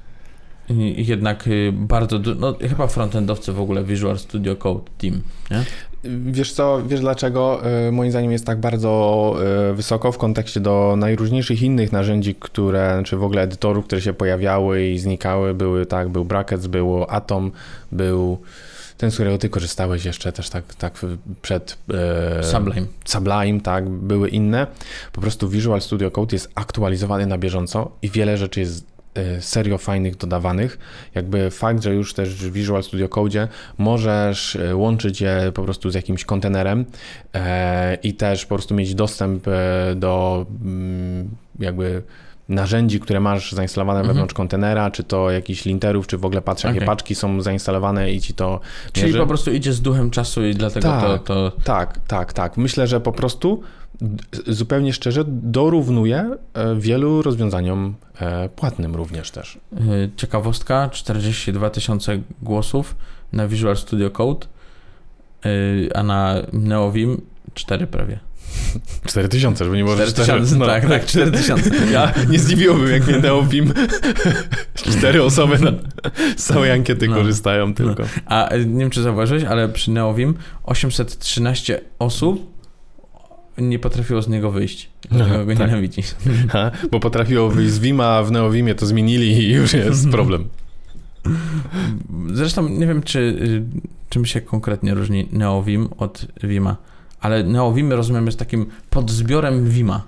I 0.70 1.06
jednak 1.06 1.46
y, 1.46 1.72
bardzo, 1.72 2.18
du- 2.18 2.34
no 2.34 2.54
chyba 2.68 2.86
frontendowcy 2.86 3.52
w 3.52 3.60
ogóle 3.60 3.84
Visual 3.84 4.18
Studio 4.18 4.56
Code 4.56 4.90
Team, 4.98 5.22
nie? 5.50 5.64
Wiesz 6.04 6.52
co, 6.52 6.82
wiesz 6.86 7.00
dlaczego 7.00 7.60
y, 7.88 7.92
moim 7.92 8.10
zdaniem 8.10 8.32
jest 8.32 8.46
tak 8.46 8.60
bardzo 8.60 9.34
y, 9.70 9.74
wysoko 9.74 10.12
w 10.12 10.18
kontekście 10.18 10.60
do 10.60 10.94
najróżniejszych 10.96 11.62
innych 11.62 11.92
narzędzi, 11.92 12.34
które, 12.34 13.02
czy 13.04 13.16
w 13.16 13.24
ogóle 13.24 13.42
edytorów, 13.42 13.84
które 13.84 14.00
się 14.00 14.12
pojawiały 14.12 14.86
i 14.86 14.98
znikały, 14.98 15.54
były 15.54 15.86
tak, 15.86 16.08
był 16.08 16.24
Brackets, 16.24 16.66
był 16.66 17.04
Atom, 17.08 17.52
był 17.92 18.38
ten, 18.96 19.10
z 19.10 19.14
którego 19.14 19.38
ty 19.38 19.48
korzystałeś 19.48 20.04
jeszcze 20.04 20.32
też 20.32 20.50
tak, 20.50 20.74
tak 20.74 21.06
przed... 21.42 21.78
y, 22.40 22.44
Sublime. 22.44 22.86
Sublime, 23.04 23.60
tak, 23.60 23.88
były 23.88 24.28
inne. 24.28 24.66
Po 25.12 25.20
prostu 25.20 25.48
Visual 25.48 25.80
Studio 25.80 26.10
Code 26.10 26.36
jest 26.36 26.50
aktualizowany 26.54 27.26
na 27.26 27.38
bieżąco 27.38 27.90
i 28.02 28.10
wiele 28.10 28.36
rzeczy 28.36 28.60
jest 28.60 28.84
e, 28.84 28.99
serio 29.40 29.78
fajnych 29.78 30.16
dodawanych. 30.16 30.78
Jakby 31.14 31.50
fakt, 31.50 31.82
że 31.82 31.94
już 31.94 32.14
też 32.14 32.34
w 32.34 32.52
Visual 32.52 32.82
Studio 32.82 33.08
Code 33.08 33.48
możesz 33.78 34.56
e, 34.56 34.76
łączyć 34.76 35.20
je 35.20 35.52
po 35.54 35.62
prostu 35.62 35.90
z 35.90 35.94
jakimś 35.94 36.24
kontenerem 36.24 36.84
e, 37.34 37.94
i 38.02 38.14
też 38.14 38.46
po 38.46 38.54
prostu 38.54 38.74
mieć 38.74 38.94
dostęp 38.94 39.44
do 39.96 40.46
mm, 40.64 41.28
jakby 41.58 42.02
narzędzi, 42.48 43.00
które 43.00 43.20
masz 43.20 43.52
zainstalowane 43.52 44.00
Mhm. 44.00 44.14
wewnątrz 44.14 44.34
kontenera, 44.34 44.90
czy 44.90 45.04
to 45.04 45.30
jakichś 45.30 45.64
linterów, 45.64 46.06
czy 46.06 46.18
w 46.18 46.24
ogóle 46.24 46.42
patrz, 46.42 46.64
jakie 46.64 46.76
Okej. 46.76 46.86
paczki 46.86 47.14
są 47.14 47.42
zainstalowane 47.42 48.12
i 48.12 48.20
ci 48.20 48.34
to 48.34 48.60
Czyli 48.92 49.06
mierzy. 49.06 49.18
po 49.18 49.26
prostu 49.26 49.50
idzie 49.52 49.72
z 49.72 49.80
duchem 49.80 50.10
czasu 50.10 50.44
i 50.44 50.54
dlatego 50.54 50.88
Tak. 50.88 51.02
to, 51.02 51.18
to... 51.18 51.52
Tak, 51.64 51.98
tak, 52.06 52.32
tak. 52.32 52.56
Myślę, 52.56 52.86
że 52.86 53.00
po 53.00 53.12
prostu 53.12 53.62
zupełnie 54.46 54.92
szczerze 54.92 55.24
dorównuje 55.29 56.31
e, 56.55 56.76
wielu 56.76 57.22
rozwiązaniom 57.22 57.94
e, 58.20 58.48
płatnym 58.48 58.94
również 58.96 59.31
też. 59.31 59.59
y, 59.72 60.11
Ciekawostka, 60.16 60.88
42 60.92 61.70
tysiące 61.70 62.18
głosów 62.42 62.96
na 63.33 63.48
Visual 63.48 63.76
Studio 63.76 64.11
Code, 64.11 64.46
a 65.94 66.03
na 66.03 66.35
Neovim 66.53 67.20
4 67.55 67.87
prawie. 67.87 68.18
4000, 69.07 69.64
żeby 69.64 69.76
nie 69.76 69.85
było, 69.85 69.96
że 69.96 70.07
4000, 70.07 70.55
cztery- 70.55 70.59
no. 70.59 70.66
tak, 70.66 70.88
tak, 70.88 71.07
4000. 71.07 71.70
Ja 71.92 72.12
nie 72.31 72.38
zdziwiłbym, 72.38 72.90
jak 72.92 73.07
mnie 73.07 73.18
Neofim 73.18 73.72
cztery 74.74 75.22
osoby 75.22 75.59
na, 75.59 75.72
całej 76.37 76.70
ankiety 76.72 77.09
No. 77.09 77.14
korzystają 77.14 77.74
tylko. 77.74 78.03
A 78.26 78.55
y, 78.55 78.66
nie 78.66 78.79
wiem, 78.81 78.90
czy 78.90 79.03
zauważyłeś, 79.03 79.44
ale 79.44 79.68
przy 79.68 79.90
Neovim 79.90 80.35
813 80.64 81.81
osób 81.98 82.59
nie 83.58 83.78
potrafiło 83.78 84.22
z 84.22 84.28
niego 84.28 84.50
wyjść. 84.50 84.90
Dlatego 85.10 85.34
Aha, 85.34 85.44
go 85.44 85.54
tak. 85.56 85.66
nienawidzi. 85.68 86.02
Ha, 86.52 86.70
bo 86.90 87.00
potrafiło 87.00 87.48
wyjść 87.50 87.72
z 87.72 87.78
Vima, 87.78 88.04
a 88.06 88.22
w 88.22 88.30
Neovimie 88.32 88.74
to 88.74 88.86
zmienili 88.86 89.32
i 89.32 89.52
już 89.52 89.72
jest 89.72 90.08
problem. 90.16 90.48
Zresztą 92.32 92.68
nie 92.68 92.86
wiem, 92.86 93.02
czy 93.02 93.18
y, 93.18 93.62
czym 94.08 94.26
się 94.26 94.40
konkretnie 94.40 94.94
różni 94.94 95.28
Neovim 95.32 95.88
od 95.98 96.26
Vima, 96.42 96.76
ale 97.20 97.44
Neovim 97.44 97.92
rozumiem 97.92 98.26
jest 98.26 98.38
takim 98.38 98.66
podzbiorem 98.90 99.68
Vima. 99.68 100.02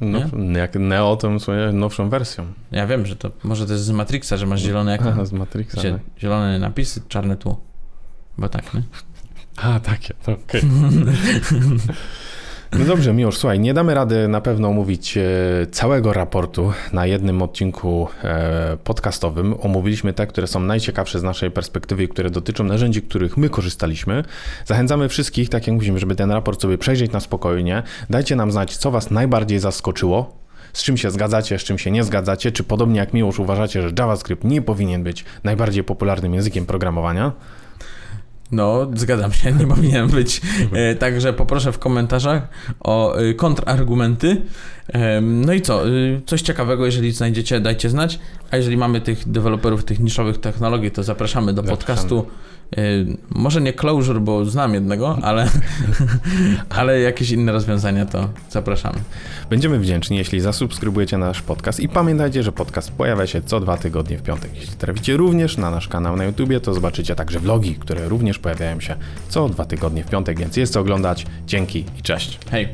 No, 0.00 0.18
jak 0.58 0.74
Neo 0.74 1.16
to 1.16 1.40
swoją 1.40 1.72
nowszą 1.72 2.08
wersją. 2.08 2.44
Ja 2.72 2.86
wiem, 2.86 3.06
że 3.06 3.16
to 3.16 3.30
może 3.44 3.66
to 3.66 3.72
jest 3.72 3.84
z 3.84 3.90
Matrixa, 3.90 4.36
że 4.36 4.46
masz 4.46 4.60
zielone 4.60 4.94
ekran, 4.94 5.12
Aha, 5.12 5.24
z 5.24 5.32
Matrixa. 5.32 5.80
zie- 5.80 5.92
tak. 5.92 6.00
zielone 6.20 6.58
napisy, 6.58 7.00
czarne 7.08 7.36
tło. 7.36 7.60
Bo 8.38 8.48
tak, 8.48 8.74
nie? 8.74 8.82
A, 9.56 9.80
takie, 9.80 10.14
okej. 10.26 10.62
No 12.78 12.84
dobrze, 12.84 13.12
Miłosz, 13.12 13.36
słuchaj, 13.36 13.60
nie 13.60 13.74
damy 13.74 13.94
rady 13.94 14.28
na 14.28 14.40
pewno 14.40 14.68
omówić 14.68 15.16
e, 15.16 15.22
całego 15.70 16.12
raportu 16.12 16.72
na 16.92 17.06
jednym 17.06 17.42
odcinku 17.42 18.08
e, 18.24 18.76
podcastowym. 18.84 19.54
Omówiliśmy 19.60 20.12
te, 20.12 20.26
które 20.26 20.46
są 20.46 20.60
najciekawsze 20.60 21.18
z 21.18 21.22
naszej 21.22 21.50
perspektywy 21.50 22.04
i 22.04 22.08
które 22.08 22.30
dotyczą 22.30 22.64
narzędzi, 22.64 23.02
których 23.02 23.36
my 23.36 23.48
korzystaliśmy. 23.48 24.24
Zachęcamy 24.66 25.08
wszystkich, 25.08 25.48
tak 25.48 25.66
jak 25.66 25.74
mówimy, 25.74 25.98
żeby 25.98 26.14
ten 26.14 26.30
raport 26.30 26.62
sobie 26.62 26.78
przejrzeć 26.78 27.12
na 27.12 27.20
spokojnie. 27.20 27.82
Dajcie 28.10 28.36
nam 28.36 28.52
znać, 28.52 28.76
co 28.76 28.90
Was 28.90 29.10
najbardziej 29.10 29.58
zaskoczyło, 29.58 30.38
z 30.72 30.82
czym 30.82 30.96
się 30.96 31.10
zgadzacie, 31.10 31.58
z 31.58 31.62
czym 31.62 31.78
się 31.78 31.90
nie 31.90 32.04
zgadzacie, 32.04 32.52
czy 32.52 32.64
podobnie 32.64 32.98
jak 32.98 33.14
Miłosz 33.14 33.38
uważacie, 33.38 33.82
że 33.82 33.90
JavaScript 33.98 34.44
nie 34.44 34.62
powinien 34.62 35.02
być 35.02 35.24
najbardziej 35.44 35.84
popularnym 35.84 36.34
językiem 36.34 36.66
programowania. 36.66 37.32
No, 38.52 38.86
zgadzam 38.94 39.32
się, 39.32 39.52
nie 39.52 39.66
powinien 39.66 40.08
być. 40.08 40.40
E, 40.72 40.94
także 40.94 41.32
poproszę 41.32 41.72
w 41.72 41.78
komentarzach 41.78 42.48
o 42.80 43.16
e, 43.16 43.34
kontrargumenty. 43.34 44.42
Em, 44.88 45.44
no 45.44 45.52
i 45.52 45.60
co? 45.62 45.88
e, 45.88 45.90
Coś 46.26 46.42
ciekawego, 46.42 46.86
jeżeli 46.86 47.12
znajdziecie, 47.12 47.60
dajcie 47.60 47.90
znać. 47.90 48.18
A 48.54 48.56
jeżeli 48.56 48.76
mamy 48.76 49.00
tych 49.00 49.28
deweloperów 49.28 49.84
tych 49.84 50.00
niszowych 50.00 50.40
technologii, 50.40 50.90
to 50.90 51.02
zapraszamy 51.02 51.52
do 51.52 51.62
Zapraszamy. 51.62 51.76
podcastu. 51.76 52.26
E, 52.76 52.80
może 53.30 53.60
nie 53.60 53.72
Clojure, 53.72 54.20
bo 54.20 54.44
znam 54.44 54.74
jednego, 54.74 55.18
ale, 55.22 55.48
ale 56.78 57.00
jakieś 57.00 57.30
inne 57.30 57.52
rozwiązania, 57.52 58.06
to 58.06 58.28
zapraszamy. 58.50 58.98
Będziemy 59.50 59.78
wdzięczni, 59.78 60.16
jeśli 60.16 60.40
zasubskrybujecie 60.40 61.18
nasz 61.18 61.42
podcast 61.42 61.80
i 61.80 61.88
pamiętajcie, 61.88 62.42
że 62.42 62.52
podcast 62.52 62.92
pojawia 62.92 63.26
się 63.26 63.42
co 63.42 63.60
dwa 63.60 63.76
tygodnie 63.76 64.18
w 64.18 64.22
piątek. 64.22 64.50
Jeśli 64.54 64.76
traficie 64.76 65.16
również 65.16 65.56
na 65.56 65.70
nasz 65.70 65.88
kanał 65.88 66.16
na 66.16 66.24
YouTubie, 66.24 66.60
to 66.60 66.74
zobaczycie 66.74 67.14
także 67.14 67.40
vlogi, 67.40 67.74
które 67.74 68.08
również 68.08 68.38
pojawiają 68.38 68.80
się 68.80 68.96
co 69.28 69.48
dwa 69.48 69.64
tygodnie 69.64 70.04
w 70.04 70.10
piątek, 70.10 70.38
więc 70.38 70.56
jest 70.56 70.72
co 70.72 70.80
oglądać. 70.80 71.26
Dzięki 71.46 71.84
i 71.98 72.02
cześć. 72.02 72.38
Hej! 72.50 72.68